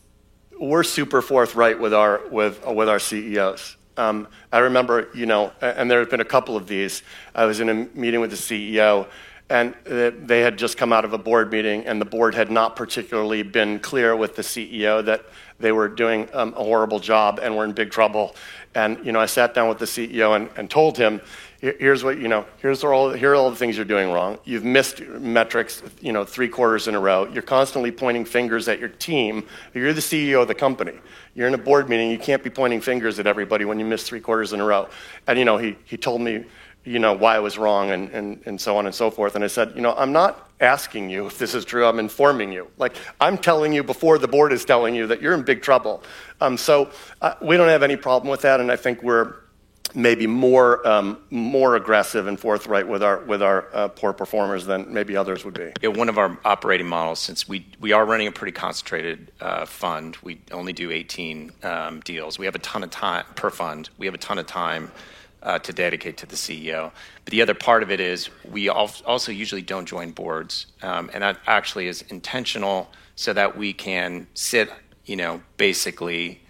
we're 0.61 0.85
super 0.85 1.23
forthright 1.23 1.81
with 1.81 1.93
our 1.93 2.27
with 2.29 2.65
with 2.67 2.89
our 2.89 2.99
CEOs. 2.99 3.76
Um, 3.97 4.29
I 4.53 4.59
remember, 4.59 5.09
you 5.15 5.27
know, 5.27 5.53
and 5.61 5.91
there 5.91 6.01
have 6.01 6.11
been 6.11 6.21
a 6.21 6.25
couple 6.25 6.57
of 6.57 6.67
these. 6.67 7.03
I 7.35 7.45
was 7.45 7.61
in 7.61 7.69
a 7.69 7.75
meeting 7.99 8.21
with 8.21 8.31
the 8.31 8.37
CEO, 8.37 9.09
and 9.49 9.75
they 9.85 10.41
had 10.41 10.59
just 10.59 10.77
come 10.77 10.93
out 10.93 11.05
of 11.05 11.13
a 11.13 11.19
board 11.19 11.51
meeting, 11.53 11.87
and 11.87 12.01
the 12.01 12.05
board 12.05 12.35
had 12.35 12.51
not 12.51 12.77
particularly 12.77 13.43
been 13.43 13.79
clear 13.79 14.17
with 14.17 14.37
the 14.37 14.43
CEO 14.43 15.05
that 15.05 15.25
they 15.59 15.73
were 15.73 15.89
doing 15.89 16.29
um, 16.35 16.53
a 16.57 16.63
horrible 16.63 16.99
job 16.99 17.39
and 17.43 17.57
were 17.57 17.65
in 17.65 17.73
big 17.73 17.91
trouble. 17.91 18.35
And 18.75 19.05
you 19.07 19.13
know, 19.13 19.21
I 19.21 19.27
sat 19.27 19.55
down 19.55 19.69
with 19.69 19.79
the 19.79 19.87
CEO 19.87 20.37
and, 20.37 20.51
and 20.57 20.69
told 20.69 20.99
him, 20.99 21.21
here's 21.61 22.05
what 22.05 22.19
you 22.19 22.29
know 22.29 22.45
here's 22.59 22.85
all 22.85 23.12
here 23.12 23.33
are 23.33 23.35
all 23.35 23.51
the 23.51 23.57
things 23.57 23.77
you're 23.77 23.85
doing 23.85 24.11
wrong. 24.11 24.38
You've 24.45 24.64
missed 24.64 25.01
metrics 25.01 25.83
you 26.01 26.12
know 26.12 26.25
three 26.25 26.49
quarters 26.49 26.88
in 26.88 26.95
a 26.95 27.01
row. 27.01 27.27
You're 27.33 27.42
constantly 27.42 27.90
pointing 27.90 28.25
fingers 28.25 28.69
at 28.69 28.79
your 28.79 28.88
team. 28.88 29.47
You're 29.75 29.92
the 29.92 30.01
ceo 30.01 30.42
of 30.42 30.49
the 30.49 30.55
company. 30.55 30.95
You're 31.35 31.49
in 31.49 31.55
a 31.55 31.59
board 31.59 31.88
meeting. 31.88 32.11
You 32.11 32.19
can't 32.19 32.42
be 32.42 32.51
pointing 32.51 32.81
fingers 32.81 33.19
at 33.19 33.27
everybody 33.27 33.64
when 33.64 33.79
you 33.79 33.85
miss 33.85 34.05
three 34.05 34.21
quarters 34.21 34.53
in 34.53 34.61
a 34.61 34.64
row. 34.64 34.88
And 35.27 35.38
you 35.38 35.45
know 35.45 35.57
he, 35.59 35.77
he 35.85 35.97
told 35.97 36.21
me 36.21 36.45
you 36.87 37.01
know, 37.01 37.12
why 37.12 37.35
I 37.35 37.40
was 37.40 37.59
wrong 37.59 37.90
and, 37.90 38.09
and, 38.11 38.40
and 38.47 38.61
so 38.61 38.77
on 38.77 38.87
and 38.87 38.95
so 38.95 39.11
forth. 39.11 39.35
And 39.35 39.42
I 39.42 39.49
said, 39.49 39.73
you 39.75 39.83
know, 39.83 39.92
I'm 39.97 40.12
not 40.12 40.49
asking 40.61 41.11
you 41.11 41.27
if 41.27 41.37
this 41.37 41.53
is 41.53 41.64
true, 41.64 41.85
I'm 41.85 41.99
informing 41.99 42.53
you. 42.53 42.69
Like, 42.79 42.95
I'm 43.21 43.37
telling 43.37 43.73
you 43.73 43.83
before 43.83 44.19
the 44.19 44.29
board 44.29 44.53
is 44.53 44.64
telling 44.64 44.95
you 44.95 45.09
that 45.09 45.21
you're 45.21 45.35
in 45.35 45.42
big 45.42 45.62
trouble. 45.62 46.05
Um, 46.40 46.57
so 46.57 46.92
uh, 47.21 47.35
we 47.42 47.57
don't 47.57 47.69
have 47.69 47.83
any 47.83 47.97
problem 47.97 48.31
with 48.31 48.42
that, 48.42 48.61
and 48.61 48.71
I 48.71 48.77
think 48.77 49.03
we're 49.03 49.35
maybe 49.97 50.27
more, 50.27 50.87
um, 50.87 51.19
more 51.31 51.75
aggressive 51.75 52.27
and 52.27 52.39
forthright 52.39 52.87
with 52.87 53.03
our, 53.03 53.21
with 53.21 53.43
our 53.43 53.75
uh, 53.75 53.89
poor 53.89 54.13
performers 54.13 54.67
than 54.67 54.93
maybe 54.93 55.17
others 55.17 55.45
would 55.45 55.55
be. 55.55 55.73
Yeah, 55.81 55.89
one 55.89 56.11
of 56.11 56.19
our 56.19 56.39
operating 56.45 56.87
models, 56.87 57.19
since 57.19 57.49
we, 57.49 57.67
we 57.81 57.93
are 57.93 58.05
running 58.05 58.29
a 58.29 58.33
pretty 58.33 58.53
concentrated 58.53 59.33
uh, 59.41 59.65
fund, 59.65 60.19
we 60.23 60.39
only 60.53 60.75
do 60.75 60.91
18 60.91 61.51
um, 61.63 62.01
deals. 62.01 62.39
We 62.39 62.45
have 62.45 62.55
a 62.55 62.61
ton 62.61 62.85
of 62.85 62.91
time 62.91 63.25
per 63.37 63.49
fund. 63.49 63.89
We 63.97 64.05
have 64.05 64.15
a 64.15 64.19
ton 64.19 64.39
of 64.39 64.47
time 64.47 64.93
uh, 65.43 65.59
to 65.61 65.73
dedicate 65.73 66.19
to 66.19 66.27
the 66.27 66.37
CEO. 66.37 66.93
But 67.25 67.33
the 67.33 67.41
other 67.41 67.55
part 67.55 67.83
of 67.83 67.91
it 67.91 67.99
is 67.99 68.29
we 68.51 68.69
also 68.69 69.33
usually 69.33 69.63
don't 69.63 69.87
join 69.87 70.11
boards, 70.11 70.67
um, 70.83 71.11
and 71.15 71.23
that 71.23 71.39
actually 71.47 71.87
is 71.87 72.03
intentional 72.11 72.91
so 73.15 73.33
that 73.33 73.57
we 73.57 73.73
can 73.73 74.27
sit, 74.35 74.71
you 75.07 75.17
know, 75.17 75.41
basically 75.57 76.43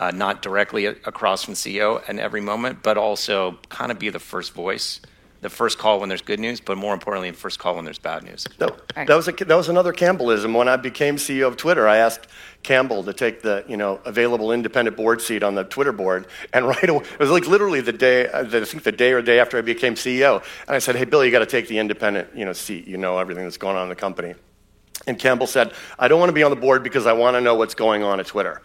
uh, 0.00 0.10
not 0.10 0.42
directly 0.42 0.86
across 0.86 1.44
from 1.44 1.54
CEO 1.54 2.06
in 2.08 2.18
every 2.18 2.40
moment, 2.40 2.82
but 2.82 2.98
also 2.98 3.58
kind 3.68 3.92
of 3.92 4.00
be 4.00 4.10
the 4.10 4.18
first 4.18 4.52
voice 4.52 5.00
the 5.40 5.50
first 5.50 5.78
call 5.78 6.00
when 6.00 6.08
there's 6.08 6.22
good 6.22 6.40
news, 6.40 6.60
but 6.60 6.76
more 6.76 6.92
importantly, 6.92 7.30
the 7.30 7.36
first 7.36 7.58
call 7.58 7.76
when 7.76 7.84
there's 7.84 7.98
bad 7.98 8.22
news. 8.24 8.46
That, 8.58 8.78
right. 8.94 9.06
that 9.06 9.14
was 9.14 9.26
a, 9.28 9.32
that 9.32 9.54
was 9.54 9.68
another 9.68 9.92
Campbellism. 9.92 10.54
When 10.54 10.68
I 10.68 10.76
became 10.76 11.16
CEO 11.16 11.46
of 11.46 11.56
Twitter, 11.56 11.88
I 11.88 11.96
asked 11.96 12.26
Campbell 12.62 13.04
to 13.04 13.12
take 13.12 13.40
the 13.42 13.64
you 13.66 13.76
know 13.76 14.00
available 14.04 14.52
independent 14.52 14.96
board 14.96 15.22
seat 15.22 15.42
on 15.42 15.54
the 15.54 15.64
Twitter 15.64 15.92
board, 15.92 16.26
and 16.52 16.66
right 16.66 16.88
away 16.88 17.04
it 17.04 17.18
was 17.18 17.30
like 17.30 17.46
literally 17.46 17.80
the 17.80 17.92
day 17.92 18.28
I 18.32 18.44
think 18.44 18.82
the 18.82 18.92
day 18.92 19.12
or 19.12 19.22
day 19.22 19.40
after 19.40 19.56
I 19.56 19.62
became 19.62 19.94
CEO, 19.94 20.42
and 20.66 20.76
I 20.76 20.78
said, 20.78 20.96
"Hey, 20.96 21.04
Bill, 21.04 21.24
you 21.24 21.30
got 21.30 21.40
to 21.40 21.46
take 21.46 21.68
the 21.68 21.78
independent 21.78 22.36
you 22.36 22.44
know 22.44 22.52
seat. 22.52 22.86
You 22.86 22.98
know 22.98 23.18
everything 23.18 23.44
that's 23.44 23.58
going 23.58 23.76
on 23.76 23.84
in 23.84 23.88
the 23.88 23.96
company." 23.96 24.34
And 25.06 25.18
Campbell 25.18 25.46
said, 25.46 25.72
"I 25.98 26.08
don't 26.08 26.20
want 26.20 26.28
to 26.28 26.34
be 26.34 26.42
on 26.42 26.50
the 26.50 26.56
board 26.56 26.82
because 26.82 27.06
I 27.06 27.14
want 27.14 27.36
to 27.36 27.40
know 27.40 27.54
what's 27.54 27.74
going 27.74 28.02
on 28.02 28.20
at 28.20 28.26
Twitter." 28.26 28.60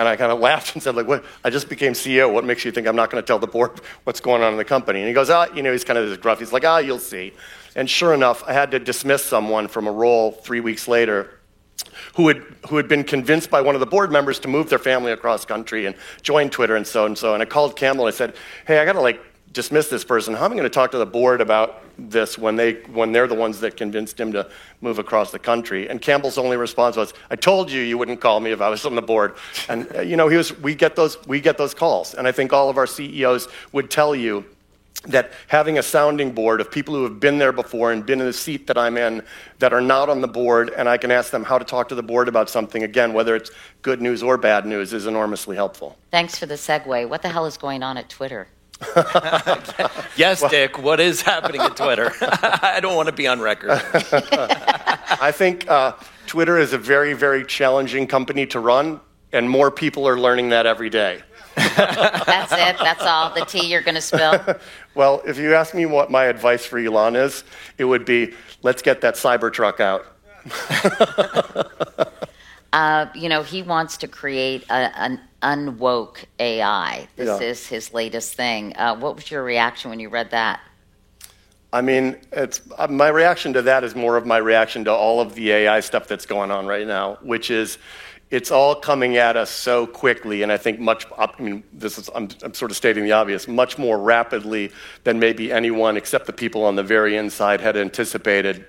And 0.00 0.08
I 0.08 0.16
kind 0.16 0.32
of 0.32 0.40
laughed 0.40 0.72
and 0.72 0.82
said, 0.82 0.96
like, 0.96 1.06
what? 1.06 1.22
I 1.44 1.50
just 1.50 1.68
became 1.68 1.92
CEO. 1.92 2.32
What 2.32 2.42
makes 2.42 2.64
you 2.64 2.72
think 2.72 2.86
I'm 2.86 2.96
not 2.96 3.10
going 3.10 3.22
to 3.22 3.26
tell 3.26 3.38
the 3.38 3.46
board 3.46 3.82
what's 4.04 4.18
going 4.18 4.42
on 4.42 4.50
in 4.50 4.56
the 4.56 4.64
company? 4.64 5.00
And 5.00 5.06
he 5.06 5.12
goes, 5.12 5.28
ah, 5.28 5.46
you 5.54 5.62
know, 5.62 5.72
he's 5.72 5.84
kind 5.84 5.98
of 5.98 6.08
this 6.08 6.16
gruff. 6.16 6.38
He's 6.38 6.54
like, 6.54 6.64
ah, 6.64 6.78
you'll 6.78 6.98
see. 6.98 7.34
And 7.76 7.88
sure 7.88 8.14
enough, 8.14 8.42
I 8.46 8.54
had 8.54 8.70
to 8.70 8.78
dismiss 8.78 9.22
someone 9.22 9.68
from 9.68 9.86
a 9.86 9.92
role 9.92 10.32
three 10.32 10.60
weeks 10.60 10.88
later 10.88 11.38
who 12.16 12.28
had, 12.28 12.38
who 12.70 12.78
had 12.78 12.88
been 12.88 13.04
convinced 13.04 13.50
by 13.50 13.60
one 13.60 13.74
of 13.74 13.80
the 13.80 13.86
board 13.86 14.10
members 14.10 14.38
to 14.38 14.48
move 14.48 14.70
their 14.70 14.78
family 14.78 15.12
across 15.12 15.44
country 15.44 15.84
and 15.84 15.94
join 16.22 16.48
Twitter 16.48 16.76
and 16.76 16.86
so 16.86 17.04
and 17.04 17.18
so. 17.18 17.34
And 17.34 17.42
I 17.42 17.46
called 17.46 17.76
Campbell 17.76 18.06
and 18.06 18.14
I 18.14 18.16
said, 18.16 18.34
hey, 18.66 18.78
I 18.78 18.86
got 18.86 18.94
to 18.94 19.02
like 19.02 19.22
dismiss 19.52 19.88
this 19.88 20.04
person. 20.04 20.34
How 20.34 20.44
am 20.44 20.52
I 20.52 20.54
going 20.54 20.64
to 20.64 20.70
talk 20.70 20.92
to 20.92 20.98
the 20.98 21.06
board 21.06 21.40
about 21.40 21.82
this 21.98 22.38
when, 22.38 22.56
they, 22.56 22.74
when 22.92 23.12
they're 23.12 23.26
the 23.26 23.34
ones 23.34 23.60
that 23.60 23.76
convinced 23.76 24.18
him 24.18 24.32
to 24.32 24.48
move 24.80 24.98
across 24.98 25.32
the 25.32 25.38
country? 25.38 25.88
And 25.88 26.00
Campbell's 26.00 26.38
only 26.38 26.56
response 26.56 26.96
was, 26.96 27.12
I 27.30 27.36
told 27.36 27.70
you 27.70 27.82
you 27.82 27.98
wouldn't 27.98 28.20
call 28.20 28.38
me 28.40 28.52
if 28.52 28.60
I 28.60 28.68
was 28.68 28.84
on 28.86 28.94
the 28.94 29.02
board. 29.02 29.34
And, 29.68 29.90
uh, 29.96 30.00
you 30.02 30.16
know, 30.16 30.28
he 30.28 30.36
was, 30.36 30.56
we, 30.58 30.74
get 30.74 30.94
those, 30.94 31.24
we 31.26 31.40
get 31.40 31.58
those 31.58 31.74
calls. 31.74 32.14
And 32.14 32.28
I 32.28 32.32
think 32.32 32.52
all 32.52 32.70
of 32.70 32.78
our 32.78 32.86
CEOs 32.86 33.48
would 33.72 33.90
tell 33.90 34.14
you 34.14 34.44
that 35.06 35.32
having 35.46 35.78
a 35.78 35.82
sounding 35.82 36.32
board 36.32 36.60
of 36.60 36.70
people 36.70 36.94
who 36.94 37.04
have 37.04 37.18
been 37.18 37.38
there 37.38 37.52
before 37.52 37.90
and 37.90 38.04
been 38.04 38.20
in 38.20 38.26
the 38.26 38.32
seat 38.32 38.66
that 38.66 38.76
I'm 38.76 38.98
in 38.98 39.22
that 39.58 39.72
are 39.72 39.80
not 39.80 40.10
on 40.10 40.20
the 40.20 40.28
board, 40.28 40.70
and 40.76 40.88
I 40.88 40.98
can 40.98 41.10
ask 41.10 41.30
them 41.30 41.42
how 41.42 41.58
to 41.58 41.64
talk 41.64 41.88
to 41.88 41.94
the 41.94 42.02
board 42.02 42.28
about 42.28 42.50
something, 42.50 42.82
again, 42.82 43.14
whether 43.14 43.34
it's 43.34 43.50
good 43.82 44.02
news 44.02 44.22
or 44.22 44.36
bad 44.36 44.66
news, 44.66 44.92
is 44.92 45.06
enormously 45.06 45.56
helpful. 45.56 45.96
Thanks 46.10 46.38
for 46.38 46.46
the 46.46 46.54
segue. 46.54 47.08
What 47.08 47.22
the 47.22 47.30
hell 47.30 47.46
is 47.46 47.56
going 47.56 47.82
on 47.82 47.96
at 47.96 48.10
Twitter? 48.10 48.48
yes, 50.16 50.40
well, 50.40 50.50
Dick, 50.50 50.78
what 50.78 51.00
is 51.00 51.22
happening 51.22 51.60
at 51.60 51.76
Twitter? 51.76 52.12
I 52.20 52.78
don't 52.80 52.96
want 52.96 53.08
to 53.08 53.14
be 53.14 53.26
on 53.26 53.40
record. 53.40 53.70
I 53.72 55.32
think 55.32 55.68
uh, 55.70 55.92
Twitter 56.26 56.58
is 56.58 56.72
a 56.72 56.78
very, 56.78 57.12
very 57.12 57.44
challenging 57.44 58.06
company 58.06 58.46
to 58.46 58.60
run, 58.60 59.00
and 59.32 59.48
more 59.48 59.70
people 59.70 60.08
are 60.08 60.18
learning 60.18 60.50
that 60.50 60.66
every 60.66 60.90
day. 60.90 61.22
That's 61.56 62.52
it? 62.52 62.78
That's 62.78 63.02
all? 63.02 63.34
The 63.34 63.44
tea 63.44 63.66
you're 63.66 63.82
going 63.82 63.96
to 63.96 64.00
spill? 64.00 64.40
well, 64.94 65.20
if 65.26 65.36
you 65.36 65.54
ask 65.54 65.74
me 65.74 65.84
what 65.84 66.10
my 66.10 66.24
advice 66.24 66.64
for 66.64 66.78
Elon 66.78 67.16
is, 67.16 67.44
it 67.76 67.84
would 67.84 68.04
be 68.04 68.32
let's 68.62 68.82
get 68.82 69.02
that 69.02 69.14
Cybertruck 69.14 69.80
out. 69.80 70.06
Uh, 72.72 73.06
you 73.14 73.28
know, 73.28 73.42
he 73.42 73.62
wants 73.62 73.96
to 73.98 74.08
create 74.08 74.64
a, 74.70 74.96
an 74.98 75.20
unwoke 75.42 76.24
AI. 76.38 77.08
This 77.16 77.40
yeah. 77.40 77.46
is 77.46 77.66
his 77.66 77.92
latest 77.92 78.34
thing. 78.34 78.76
Uh, 78.76 78.96
what 78.96 79.16
was 79.16 79.30
your 79.30 79.42
reaction 79.42 79.90
when 79.90 80.00
you 80.00 80.08
read 80.08 80.30
that? 80.30 80.60
I 81.72 81.82
mean, 81.82 82.16
it's 82.32 82.60
uh, 82.78 82.88
my 82.88 83.08
reaction 83.08 83.52
to 83.52 83.62
that 83.62 83.84
is 83.84 83.94
more 83.94 84.16
of 84.16 84.26
my 84.26 84.38
reaction 84.38 84.84
to 84.84 84.92
all 84.92 85.20
of 85.20 85.34
the 85.34 85.52
AI 85.52 85.80
stuff 85.80 86.08
that's 86.08 86.26
going 86.26 86.50
on 86.50 86.66
right 86.66 86.86
now, 86.86 87.18
which 87.22 87.50
is 87.50 87.78
it's 88.30 88.50
all 88.50 88.76
coming 88.76 89.16
at 89.16 89.36
us 89.36 89.50
so 89.50 89.86
quickly, 89.86 90.42
and 90.42 90.52
I 90.52 90.56
think 90.56 90.78
much. 90.78 91.06
I 91.18 91.28
mean, 91.40 91.64
this 91.72 91.98
is 91.98 92.08
I'm, 92.14 92.28
I'm 92.42 92.54
sort 92.54 92.70
of 92.70 92.76
stating 92.76 93.04
the 93.04 93.12
obvious, 93.12 93.48
much 93.48 93.78
more 93.78 93.98
rapidly 93.98 94.72
than 95.04 95.18
maybe 95.18 95.52
anyone 95.52 95.96
except 95.96 96.26
the 96.26 96.32
people 96.32 96.64
on 96.64 96.76
the 96.76 96.82
very 96.82 97.16
inside 97.16 97.60
had 97.60 97.76
anticipated 97.76 98.66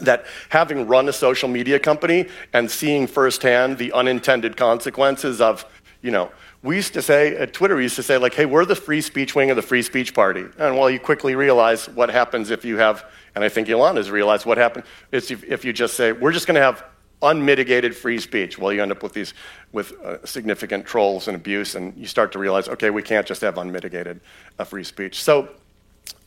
that 0.00 0.26
having 0.50 0.86
run 0.86 1.08
a 1.08 1.12
social 1.12 1.48
media 1.48 1.78
company 1.78 2.28
and 2.52 2.70
seeing 2.70 3.06
firsthand 3.06 3.78
the 3.78 3.92
unintended 3.92 4.56
consequences 4.56 5.40
of, 5.40 5.64
you 6.02 6.10
know, 6.10 6.30
we 6.62 6.76
used 6.76 6.92
to 6.94 7.02
say 7.02 7.36
at 7.36 7.52
Twitter, 7.52 7.76
we 7.76 7.82
used 7.82 7.96
to 7.96 8.02
say, 8.02 8.18
like, 8.18 8.34
hey, 8.34 8.44
we're 8.44 8.64
the 8.64 8.74
free 8.74 9.00
speech 9.00 9.34
wing 9.34 9.50
of 9.50 9.56
the 9.56 9.62
free 9.62 9.82
speech 9.82 10.12
party. 10.12 10.44
And 10.58 10.76
well, 10.76 10.90
you 10.90 10.98
quickly 10.98 11.34
realize 11.36 11.88
what 11.88 12.10
happens 12.10 12.50
if 12.50 12.64
you 12.64 12.78
have, 12.78 13.04
and 13.34 13.44
I 13.44 13.48
think 13.48 13.68
Elon 13.68 13.96
has 13.96 14.10
realized 14.10 14.44
what 14.44 14.58
happens 14.58 14.84
is 15.12 15.30
if, 15.30 15.44
if 15.44 15.64
you 15.64 15.72
just 15.72 15.94
say, 15.94 16.12
we're 16.12 16.32
just 16.32 16.46
going 16.46 16.56
to 16.56 16.60
have 16.60 16.84
unmitigated 17.22 17.96
free 17.96 18.18
speech. 18.18 18.58
Well, 18.58 18.72
you 18.72 18.82
end 18.82 18.92
up 18.92 19.02
with 19.02 19.12
these 19.12 19.34
with 19.72 19.92
uh, 20.04 20.24
significant 20.24 20.86
trolls 20.86 21.28
and 21.28 21.36
abuse, 21.36 21.74
and 21.74 21.96
you 21.96 22.06
start 22.06 22.32
to 22.32 22.38
realize, 22.38 22.68
okay, 22.68 22.90
we 22.90 23.02
can't 23.02 23.26
just 23.26 23.40
have 23.42 23.58
unmitigated 23.58 24.20
uh, 24.58 24.64
free 24.64 24.84
speech. 24.84 25.22
So 25.22 25.48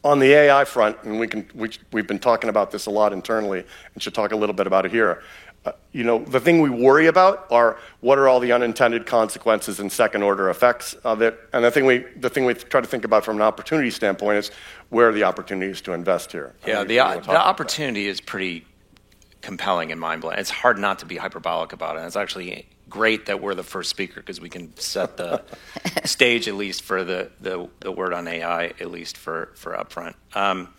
on 0.04 0.20
the 0.20 0.34
AI 0.34 0.66
front, 0.66 0.98
and 1.04 1.20
we 1.20 1.28
can, 1.28 1.48
we, 1.54 1.70
we've 1.92 2.08
been 2.08 2.20
talking 2.20 2.50
about 2.50 2.72
this 2.72 2.86
a 2.88 2.90
lot 2.90 3.14
internally 3.14 3.64
and 3.94 4.02
should 4.02 4.14
talk 4.14 4.32
a 4.32 4.36
little 4.36 4.56
bit 4.56 4.68
about 4.68 4.86
it 4.86 4.92
here. 4.92 5.22
Uh, 5.64 5.72
you 5.92 6.04
know, 6.04 6.18
the 6.26 6.40
thing 6.40 6.60
we 6.60 6.72
worry 6.72 7.06
about 7.06 7.46
are 7.52 7.78
what 8.00 8.18
are 8.18 8.28
all 8.28 8.40
the 8.40 8.52
unintended 8.52 9.06
consequences 9.06 9.80
and 9.80 9.92
second 9.92 10.24
order 10.24 10.50
effects 10.50 10.96
of 11.04 11.22
it. 11.22 11.40
And 11.54 11.64
the 11.64 11.70
thing 11.70 11.86
we, 11.86 12.00
the 12.16 12.32
thing 12.32 12.46
we 12.46 12.56
try 12.56 12.82
to 12.82 12.88
think 12.88 13.06
about 13.06 13.24
from 13.24 13.36
an 13.36 13.44
opportunity 13.44 13.92
standpoint 13.92 14.40
is 14.40 14.52
where 14.90 15.10
are 15.10 15.14
the 15.14 15.24
opportunities 15.24 15.80
to 15.82 15.94
invest 15.94 16.32
here? 16.32 16.56
Yeah, 16.66 16.84
the, 16.84 16.96
the 16.96 17.38
opportunity 17.38 18.08
is 18.08 18.20
pretty 18.20 18.66
compelling 19.42 19.92
and 19.92 20.02
mind 20.02 20.22
blowing. 20.22 20.40
It's 20.40 20.50
hard 20.50 20.80
not 20.80 20.98
to 21.00 21.06
be 21.06 21.18
hyperbolic 21.18 21.74
about 21.74 21.98
it. 21.98 22.02
It's 22.02 22.16
actually 22.16 22.68
great 22.92 23.26
that 23.26 23.42
we're 23.42 23.56
the 23.56 23.64
first 23.64 23.90
speaker 23.90 24.20
because 24.20 24.40
we 24.40 24.50
can 24.50 24.76
set 24.78 25.18
the 25.18 25.44
stage 26.06 26.48
at 26.48 26.54
least 26.54 26.84
for 26.84 27.04
the, 27.04 27.32
the, 27.42 27.68
the, 27.80 27.92
word 27.92 28.14
on 28.14 28.28
AI, 28.28 28.66
at 28.66 28.92
least 28.92 29.18
for, 29.18 29.50
for 29.56 29.72
upfront. 29.72 30.14
Um, 30.36 30.72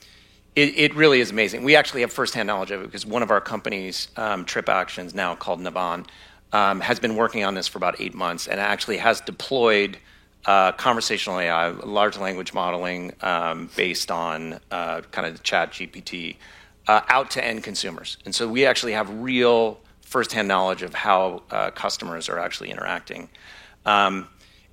it, 0.55 0.77
it, 0.77 0.95
really 0.95 1.21
is 1.21 1.31
amazing. 1.31 1.65
We 1.65 1.75
actually 1.75 2.03
have 2.03 2.13
firsthand 2.13 2.47
knowledge 2.47 2.71
of 2.71 2.83
it 2.83 2.85
because 2.85 3.05
one 3.05 3.23
of 3.23 3.31
our 3.31 3.41
companies, 3.41 4.09
um, 4.17 4.45
TripActions, 4.45 5.15
now 5.15 5.35
called 5.35 5.61
Navan, 5.61 6.07
um, 6.53 6.81
has 6.81 7.01
been 7.01 7.17
working 7.17 7.43
on 7.43 7.55
this 7.55 7.67
for 7.67 7.79
about 7.79 8.01
eight 8.01 8.15
months 8.15 8.47
and 8.47 8.61
actually 8.61 8.99
has 8.99 9.21
deployed 9.23 9.99
uh, 10.45 10.73
conversational 10.73 11.39
AI, 11.41 11.69
large 11.71 12.19
language 12.19 12.53
modeling 12.53 13.13
um, 13.23 13.71
based 13.77 14.11
on 14.11 14.61
uh, 14.71 15.01
kind 15.11 15.27
of 15.27 15.43
ChatGPT, 15.43 16.37
uh, 16.89 17.01
out 17.09 17.31
to 17.31 17.45
end 17.45 17.63
consumers. 17.63 18.19
And 18.25 18.35
so 18.35 18.49
we 18.49 18.67
actually 18.67 18.93
have 18.93 19.09
real 19.23 19.79
firsthand 20.13 20.47
knowledge 20.47 20.83
of 20.83 20.93
how 20.93 21.43
uh, 21.51 21.71
customers 21.71 22.29
are 22.29 22.39
actually 22.39 22.71
interacting. 22.71 23.31
Um, 23.87 24.29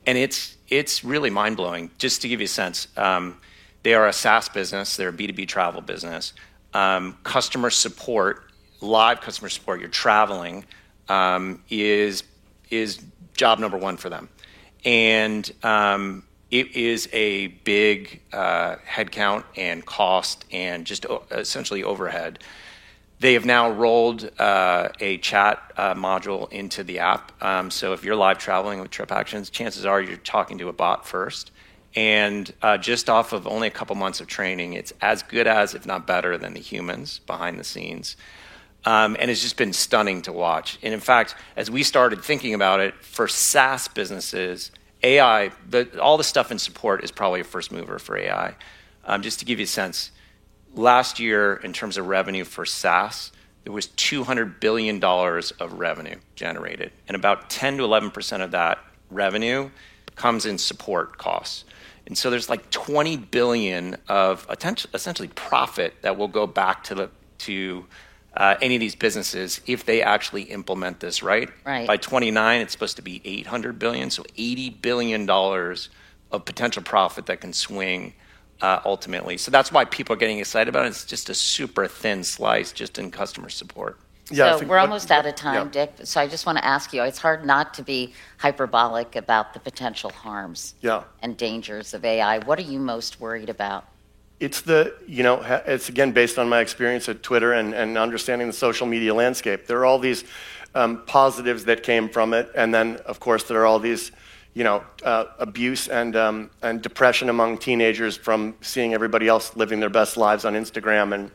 and 0.05 0.17
it's, 0.17 0.57
it's 0.67 1.03
really 1.03 1.29
mind 1.29 1.55
blowing. 1.55 1.91
Just 1.97 2.21
to 2.23 2.27
give 2.27 2.41
you 2.41 2.45
a 2.45 2.47
sense, 2.47 2.89
um, 2.97 3.37
they 3.83 3.93
are 3.93 4.05
a 4.05 4.13
SaaS 4.13 4.49
business, 4.49 4.97
they're 4.97 5.09
a 5.09 5.13
B2B 5.13 5.47
travel 5.47 5.81
business. 5.81 6.33
Um, 6.73 7.17
customer 7.23 7.69
support, 7.69 8.51
live 8.81 9.21
customer 9.21 9.47
support, 9.47 9.79
you're 9.79 9.89
traveling, 9.89 10.65
um, 11.07 11.63
is, 11.69 12.23
is 12.69 13.01
job 13.33 13.59
number 13.59 13.77
one 13.77 13.95
for 13.95 14.09
them. 14.09 14.27
And 14.83 15.49
um, 15.63 16.23
it 16.51 16.75
is 16.75 17.07
a 17.13 17.47
big 17.47 18.21
uh, 18.33 18.75
headcount 18.85 19.45
and 19.55 19.85
cost 19.85 20.43
and 20.51 20.85
just 20.85 21.05
essentially 21.31 21.83
overhead. 21.83 22.39
They 23.19 23.33
have 23.33 23.45
now 23.45 23.69
rolled 23.69 24.29
uh, 24.39 24.89
a 25.01 25.17
chat 25.17 25.61
uh, 25.75 25.93
module 25.93 26.49
into 26.51 26.83
the 26.83 26.99
app. 26.99 27.31
Um, 27.43 27.69
so 27.69 27.91
if 27.91 28.03
you're 28.05 28.15
live 28.15 28.37
traveling 28.37 28.79
with 28.79 28.91
TripActions, 28.91 29.51
chances 29.51 29.85
are 29.85 30.01
you're 30.01 30.15
talking 30.17 30.57
to 30.59 30.69
a 30.69 30.73
bot 30.73 31.05
first. 31.05 31.51
And 31.95 32.51
uh, 32.61 32.77
just 32.77 33.09
off 33.09 33.33
of 33.33 33.45
only 33.45 33.67
a 33.67 33.71
couple 33.71 33.95
months 33.95 34.21
of 34.21 34.27
training, 34.27 34.73
it's 34.73 34.93
as 35.01 35.21
good 35.23 35.47
as, 35.47 35.75
if 35.75 35.85
not 35.85 36.07
better, 36.07 36.37
than 36.37 36.53
the 36.53 36.61
humans 36.61 37.19
behind 37.27 37.59
the 37.59 37.63
scenes. 37.63 38.15
Um, 38.85 39.17
and 39.19 39.29
it's 39.29 39.41
just 39.41 39.57
been 39.57 39.73
stunning 39.73 40.21
to 40.21 40.31
watch. 40.31 40.79
And 40.81 40.93
in 40.93 41.01
fact, 41.01 41.35
as 41.57 41.69
we 41.69 41.83
started 41.83 42.23
thinking 42.23 42.53
about 42.53 42.79
it 42.79 42.93
for 43.03 43.27
SaaS 43.27 43.89
businesses, 43.89 44.71
AI, 45.03 45.51
the, 45.67 46.01
all 46.01 46.17
the 46.17 46.23
stuff 46.23 46.51
in 46.51 46.59
support 46.59 47.03
is 47.03 47.11
probably 47.11 47.41
a 47.41 47.43
first 47.43 47.71
mover 47.71 47.99
for 47.99 48.17
AI. 48.17 48.55
Um, 49.03 49.21
just 49.21 49.39
to 49.39 49.45
give 49.45 49.59
you 49.59 49.63
a 49.63 49.67
sense, 49.67 50.11
last 50.75 51.19
year, 51.19 51.55
in 51.55 51.73
terms 51.73 51.97
of 51.97 52.07
revenue 52.07 52.43
for 52.43 52.65
SaaS, 52.65 53.31
there 53.63 53.73
was 53.73 53.87
$200 53.87 54.59
billion 54.59 55.03
of 55.03 55.73
revenue 55.73 56.15
generated, 56.35 56.91
and 57.07 57.15
about 57.15 57.49
10 57.49 57.77
to 57.77 57.83
11% 57.83 58.43
of 58.43 58.51
that 58.51 58.79
revenue 59.09 59.69
comes 60.15 60.45
in 60.45 60.57
support 60.57 61.17
costs. 61.17 61.65
And 62.05 62.17
so 62.17 62.29
there's 62.29 62.49
like 62.49 62.69
20 62.71 63.17
billion 63.17 63.97
of 64.07 64.47
essentially 64.49 65.27
profit 65.29 65.93
that 66.01 66.17
will 66.17 66.27
go 66.27 66.47
back 66.47 66.83
to 66.85 66.95
the 66.95 67.09
to 67.39 67.85
uh, 68.35 68.55
any 68.61 68.75
of 68.75 68.79
these 68.79 68.95
businesses 68.95 69.61
if 69.65 69.85
they 69.85 70.01
actually 70.01 70.43
implement 70.43 70.99
this 70.99 71.23
right. 71.23 71.49
Right. 71.65 71.87
By 71.87 71.97
29, 71.97 72.61
it's 72.61 72.73
supposed 72.73 72.95
to 72.97 73.01
be 73.01 73.21
800 73.23 73.79
billion, 73.79 74.09
so 74.09 74.23
80 74.37 74.71
billion 74.71 75.25
dollars 75.25 75.89
of 76.31 76.45
potential 76.45 76.83
profit 76.83 77.27
that 77.27 77.41
can 77.41 77.53
swing 77.53 78.13
uh, 78.61 78.79
ultimately. 78.85 79.37
So 79.37 79.51
that's 79.51 79.71
why 79.71 79.85
people 79.85 80.13
are 80.13 80.17
getting 80.19 80.39
excited 80.39 80.67
about 80.69 80.85
it. 80.85 80.89
It's 80.89 81.05
just 81.05 81.29
a 81.29 81.33
super 81.33 81.87
thin 81.87 82.23
slice 82.23 82.71
just 82.71 82.97
in 82.99 83.11
customer 83.11 83.49
support. 83.49 83.97
Yeah, 84.31 84.51
so 84.51 84.59
think 84.59 84.69
we're 84.69 84.77
what- 84.77 84.81
almost 84.83 85.09
out 85.11 85.25
of 85.25 85.33
time, 85.35 85.71
yeah. 85.73 85.85
Dick. 85.85 85.93
So 86.03 86.21
I 86.21 86.27
just 86.27 86.45
want 86.45 86.57
to 86.59 86.65
ask 86.65 86.93
you 86.93 87.01
it's 87.03 87.17
hard 87.17 87.45
not 87.45 87.73
to 87.75 87.83
be 87.83 88.13
hyperbolic 88.37 89.15
about 89.15 89.53
the 89.53 89.59
potential 89.59 90.11
harms 90.11 90.75
Yeah. 90.81 91.03
and 91.23 91.35
dangers 91.35 91.93
of 91.95 92.05
AI. 92.05 92.39
What 92.39 92.59
are 92.59 92.63
you 92.63 92.79
most 92.79 93.19
worried 93.19 93.49
about? 93.49 93.85
It's 94.39 94.61
the, 94.61 94.93
you 95.07 95.23
know, 95.23 95.41
it's 95.65 95.89
again 95.89 96.11
based 96.11 96.37
on 96.37 96.47
my 96.47 96.59
experience 96.59 97.09
at 97.09 97.23
Twitter 97.23 97.53
and, 97.53 97.73
and 97.73 97.97
understanding 97.97 98.47
the 98.47 98.53
social 98.53 98.87
media 98.87 99.13
landscape. 99.13 99.65
There 99.65 99.79
are 99.79 99.85
all 99.85 99.99
these 99.99 100.23
um, 100.75 101.03
positives 101.07 101.65
that 101.65 101.81
came 101.83 102.07
from 102.07 102.33
it, 102.33 102.49
and 102.55 102.73
then, 102.73 102.97
of 103.05 103.19
course, 103.19 103.43
there 103.45 103.59
are 103.61 103.65
all 103.65 103.79
these, 103.79 104.11
you 104.53 104.63
know, 104.63 104.83
uh, 105.03 105.25
abuse 105.37 105.87
and, 105.87 106.15
um, 106.15 106.49
and 106.61 106.81
depression 106.81 107.29
among 107.29 107.57
teenagers 107.57 108.17
from 108.17 108.55
seeing 108.61 108.93
everybody 108.93 109.27
else 109.27 109.55
living 109.55 109.79
their 109.79 109.89
best 109.89 110.17
lives 110.17 110.45
on 110.45 110.53
Instagram 110.53 111.13
and 111.13 111.31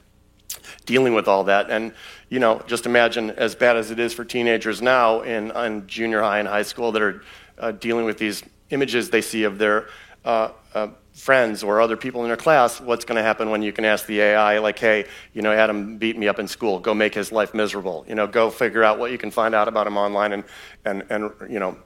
dealing 0.84 1.14
with 1.14 1.28
all 1.28 1.44
that. 1.44 1.70
And, 1.70 1.92
you 2.28 2.38
know, 2.38 2.62
just 2.66 2.86
imagine 2.86 3.30
as 3.30 3.54
bad 3.54 3.76
as 3.76 3.90
it 3.90 3.98
is 3.98 4.12
for 4.12 4.24
teenagers 4.24 4.82
now 4.82 5.20
in, 5.22 5.50
in 5.52 5.86
junior 5.86 6.22
high 6.22 6.38
and 6.38 6.48
high 6.48 6.62
school 6.62 6.92
that 6.92 7.02
are 7.02 7.22
uh, 7.58 7.72
dealing 7.72 8.04
with 8.04 8.18
these 8.18 8.42
images 8.70 9.10
they 9.10 9.20
see 9.20 9.44
of 9.44 9.58
their 9.58 9.88
uh, 10.24 10.50
uh, 10.74 10.88
friends 11.12 11.62
or 11.62 11.80
other 11.80 11.96
people 11.96 12.22
in 12.22 12.28
their 12.28 12.36
class, 12.36 12.80
what's 12.80 13.04
going 13.04 13.16
to 13.16 13.22
happen 13.22 13.48
when 13.48 13.62
you 13.62 13.72
can 13.72 13.84
ask 13.84 14.06
the 14.06 14.20
AI, 14.20 14.58
like, 14.58 14.78
hey, 14.78 15.06
you 15.32 15.42
know, 15.42 15.52
Adam 15.52 15.96
beat 15.96 16.18
me 16.18 16.26
up 16.26 16.40
in 16.40 16.48
school, 16.48 16.80
go 16.80 16.92
make 16.92 17.14
his 17.14 17.30
life 17.30 17.54
miserable. 17.54 18.04
You 18.08 18.16
know, 18.16 18.26
go 18.26 18.50
figure 18.50 18.82
out 18.82 18.98
what 18.98 19.12
you 19.12 19.18
can 19.18 19.30
find 19.30 19.54
out 19.54 19.68
about 19.68 19.86
him 19.86 19.96
online 19.96 20.32
and, 20.32 20.44
and, 20.84 21.04
and 21.10 21.30
you 21.48 21.60
know, 21.60 21.76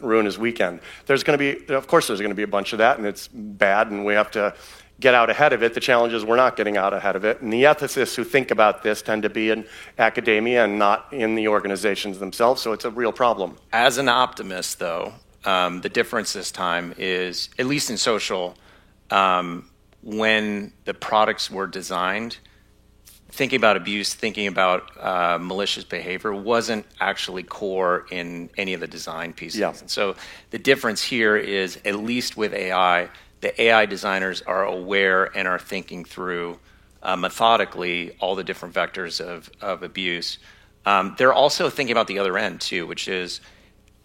ruin 0.00 0.26
his 0.26 0.38
weekend. 0.38 0.80
There's 1.06 1.22
going 1.22 1.38
to 1.38 1.56
be, 1.66 1.74
of 1.74 1.86
course, 1.86 2.06
there's 2.06 2.20
going 2.20 2.30
to 2.30 2.36
be 2.36 2.42
a 2.42 2.48
bunch 2.48 2.72
of 2.72 2.78
that, 2.78 2.98
and 2.98 3.06
it's 3.06 3.28
bad, 3.28 3.90
and 3.90 4.04
we 4.04 4.14
have 4.14 4.30
to 4.32 4.54
get 5.00 5.14
out 5.14 5.28
ahead 5.28 5.52
of 5.52 5.62
it. 5.62 5.74
The 5.74 5.80
challenge 5.80 6.12
is 6.12 6.24
we're 6.24 6.36
not 6.36 6.56
getting 6.56 6.76
out 6.76 6.94
ahead 6.94 7.16
of 7.16 7.24
it. 7.24 7.40
And 7.40 7.52
the 7.52 7.64
ethicists 7.64 8.14
who 8.14 8.24
think 8.24 8.50
about 8.50 8.82
this 8.82 9.02
tend 9.02 9.24
to 9.24 9.30
be 9.30 9.50
in 9.50 9.66
academia 9.98 10.64
and 10.64 10.78
not 10.78 11.12
in 11.12 11.34
the 11.34 11.48
organizations 11.48 12.18
themselves, 12.18 12.62
so 12.62 12.72
it's 12.72 12.84
a 12.84 12.90
real 12.90 13.12
problem. 13.12 13.56
As 13.72 13.98
an 13.98 14.08
optimist, 14.08 14.78
though, 14.78 15.14
um, 15.44 15.80
the 15.80 15.88
difference 15.88 16.32
this 16.32 16.50
time 16.50 16.94
is, 16.96 17.50
at 17.58 17.66
least 17.66 17.90
in 17.90 17.96
social, 17.96 18.56
um, 19.10 19.68
when 20.02 20.72
the 20.84 20.94
products 20.94 21.50
were 21.50 21.66
designed, 21.66 22.38
thinking 23.34 23.56
about 23.56 23.76
abuse, 23.76 24.14
thinking 24.14 24.46
about 24.46 24.96
uh, 24.98 25.38
malicious 25.40 25.82
behavior 25.82 26.32
wasn't 26.32 26.86
actually 27.00 27.42
core 27.42 28.06
in 28.10 28.48
any 28.56 28.74
of 28.74 28.80
the 28.80 28.86
design 28.86 29.32
pieces. 29.32 29.58
Yeah. 29.58 29.74
And 29.78 29.90
so 29.90 30.14
the 30.50 30.58
difference 30.58 31.02
here 31.02 31.36
is, 31.36 31.78
at 31.84 31.96
least 31.96 32.36
with 32.36 32.54
AI, 32.54 33.08
the 33.40 33.60
AI 33.60 33.86
designers 33.86 34.40
are 34.42 34.64
aware 34.64 35.36
and 35.36 35.48
are 35.48 35.58
thinking 35.58 36.04
through 36.04 36.60
uh, 37.02 37.16
methodically 37.16 38.16
all 38.20 38.36
the 38.36 38.44
different 38.44 38.72
vectors 38.72 39.20
of, 39.20 39.50
of 39.60 39.82
abuse. 39.82 40.38
Um, 40.86 41.16
they're 41.18 41.32
also 41.32 41.68
thinking 41.70 41.92
about 41.92 42.06
the 42.06 42.20
other 42.20 42.38
end, 42.38 42.60
too, 42.60 42.86
which 42.86 43.08
is 43.08 43.40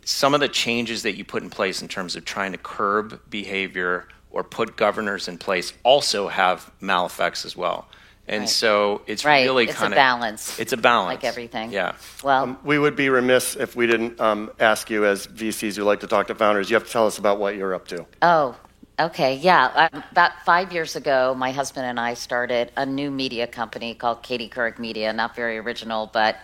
some 0.03 0.33
of 0.33 0.39
the 0.39 0.49
changes 0.49 1.03
that 1.03 1.17
you 1.17 1.23
put 1.23 1.43
in 1.43 1.51
place 1.51 1.83
in 1.83 1.87
terms 1.87 2.15
of 2.15 2.25
trying 2.25 2.51
to 2.51 2.57
curb 2.57 3.21
behavior 3.29 4.07
or 4.31 4.43
put 4.43 4.75
governors 4.75 5.27
in 5.27 5.37
place 5.37 5.73
also 5.83 6.27
have 6.29 6.71
mal 6.81 7.05
effects 7.05 7.45
as 7.45 7.55
well. 7.55 7.87
And 8.29 8.41
Right. 8.41 8.49
so 8.49 9.01
it's 9.07 9.25
Right, 9.25 9.43
really 9.43 9.63
it's 9.65 9.73
a 9.73 9.77
kind 9.77 9.91
of 9.93 9.97
balance, 9.97 10.59
It's 10.59 10.71
a 10.71 10.77
balance, 10.77 11.07
like 11.15 11.23
everything. 11.23 11.71
Yeah. 11.71 11.93
Well, 12.23 12.57
We 12.63 12.77
would 12.77 12.95
be 12.95 13.09
remiss 13.09 13.55
if 13.55 13.75
we 13.75 13.87
didn't 13.87 14.21
um, 14.21 14.51
ask 14.59 14.89
you, 14.91 15.03
as 15.05 15.25
VCs 15.27 15.75
who 15.75 15.83
like 15.83 15.99
to 16.01 16.07
talk 16.07 16.27
to 16.27 16.35
founders, 16.35 16.69
you 16.69 16.75
have 16.75 16.85
to 16.85 16.91
tell 16.91 17.07
us 17.07 17.17
about 17.17 17.39
what 17.39 17.55
you're 17.55 17.73
up 17.73 17.87
to. 17.87 18.05
Oh, 18.21 18.55
okay. 18.99 19.35
Yeah. 19.35 19.89
About 20.11 20.33
five 20.45 20.71
years 20.71 20.95
ago, 20.95 21.33
my 21.35 21.51
husband 21.51 21.87
and 21.87 21.99
I 21.99 22.13
started 22.13 22.71
a 22.77 22.85
new 22.85 23.09
media 23.09 23.47
company 23.47 23.95
called 23.95 24.21
Katie 24.21 24.49
Couric 24.49 24.77
Media. 24.77 25.11
Not 25.11 25.35
very 25.35 25.57
original, 25.57 26.07
but 26.13 26.35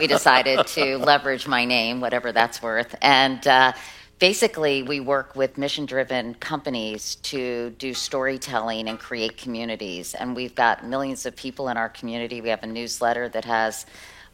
we 0.00 0.08
decided 0.08 0.66
to 0.68 0.98
leverage 1.10 1.46
my 1.46 1.64
name, 1.64 2.00
whatever 2.00 2.32
that's 2.32 2.60
worth. 2.60 2.96
And 3.02 3.46
uh, 3.46 3.72
basically, 4.20 4.82
we 4.82 5.00
work 5.00 5.34
with 5.34 5.58
mission 5.58 5.86
driven 5.86 6.34
companies 6.34 7.16
to 7.16 7.70
do 7.78 7.92
storytelling 7.92 8.88
and 8.88 8.98
create 8.98 9.36
communities. 9.36 10.14
And 10.14 10.36
we've 10.36 10.54
got 10.54 10.86
millions 10.86 11.26
of 11.26 11.34
people 11.34 11.68
in 11.70 11.76
our 11.76 11.88
community. 11.88 12.40
We 12.40 12.50
have 12.50 12.62
a 12.62 12.68
newsletter 12.68 13.28
that 13.30 13.44
has 13.46 13.86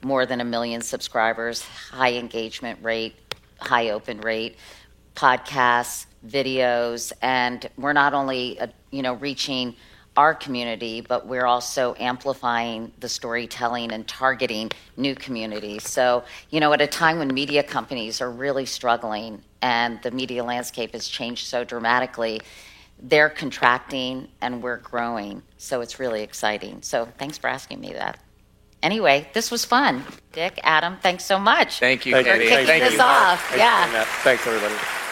more 0.03 0.27
than 0.27 0.41
a 0.41 0.45
million 0.45 0.83
subscribers, 0.83 1.63
high 1.63 2.15
engagement 2.15 2.79
rate, 2.83 3.15
high 3.61 3.91
open 3.91 4.21
rate 4.21 4.59
podcasts, 5.15 6.05
videos, 6.29 7.13
and 7.23 7.71
we're 7.79 7.95
not 7.95 8.13
only 8.13 8.61
uh, 8.61 8.67
you 8.91 9.03
know 9.03 9.15
reaching 9.15 9.75
our 10.17 10.35
community, 10.35 11.01
but 11.01 11.27
we're 11.27 11.47
also 11.47 11.95
amplifying 11.99 12.93
the 13.01 13.09
storytelling 13.09 13.93
and 13.93 14.07
targeting 14.09 14.71
new 14.97 15.15
communities. 15.15 15.87
So, 15.87 16.25
you 16.49 16.59
know, 16.59 16.73
at 16.73 16.81
a 16.81 16.87
time 16.87 17.19
when 17.19 17.33
media 17.35 17.63
companies 17.63 18.23
are 18.23 18.31
really 18.31 18.65
struggling 18.65 19.43
and 19.67 20.01
the 20.03 20.13
media 20.13 20.45
landscape 20.45 20.93
has 20.93 21.09
changed 21.09 21.49
so 21.49 21.65
dramatically, 21.65 22.41
they're 23.03 23.29
contracting 23.29 24.29
and 24.41 24.63
we're 24.63 24.77
growing. 24.77 25.43
So 25.59 25.81
it's 25.81 25.99
really 25.99 26.23
exciting. 26.23 26.83
So 26.83 27.09
thanks 27.19 27.37
for 27.37 27.49
asking 27.49 27.81
me 27.81 27.93
that. 27.95 28.21
Anyway, 28.85 29.29
this 29.33 29.51
was 29.51 29.65
fun. 29.65 30.05
Dick, 30.31 30.61
Adam, 30.63 30.99
thanks 31.03 31.25
so 31.25 31.37
much. 31.41 31.81
Thank 31.81 32.07
you, 32.07 32.13
Thank 32.13 32.27
you. 32.29 32.33
Katie. 32.35 32.49
Thank 32.49 32.67
Kicking 32.69 32.85
you. 32.85 32.91
this 32.91 33.01
off. 33.01 33.43
Thanks, 33.49 33.59
Yeah. 33.59 34.05
Thanks, 34.23 34.47
everybody. 34.47 35.06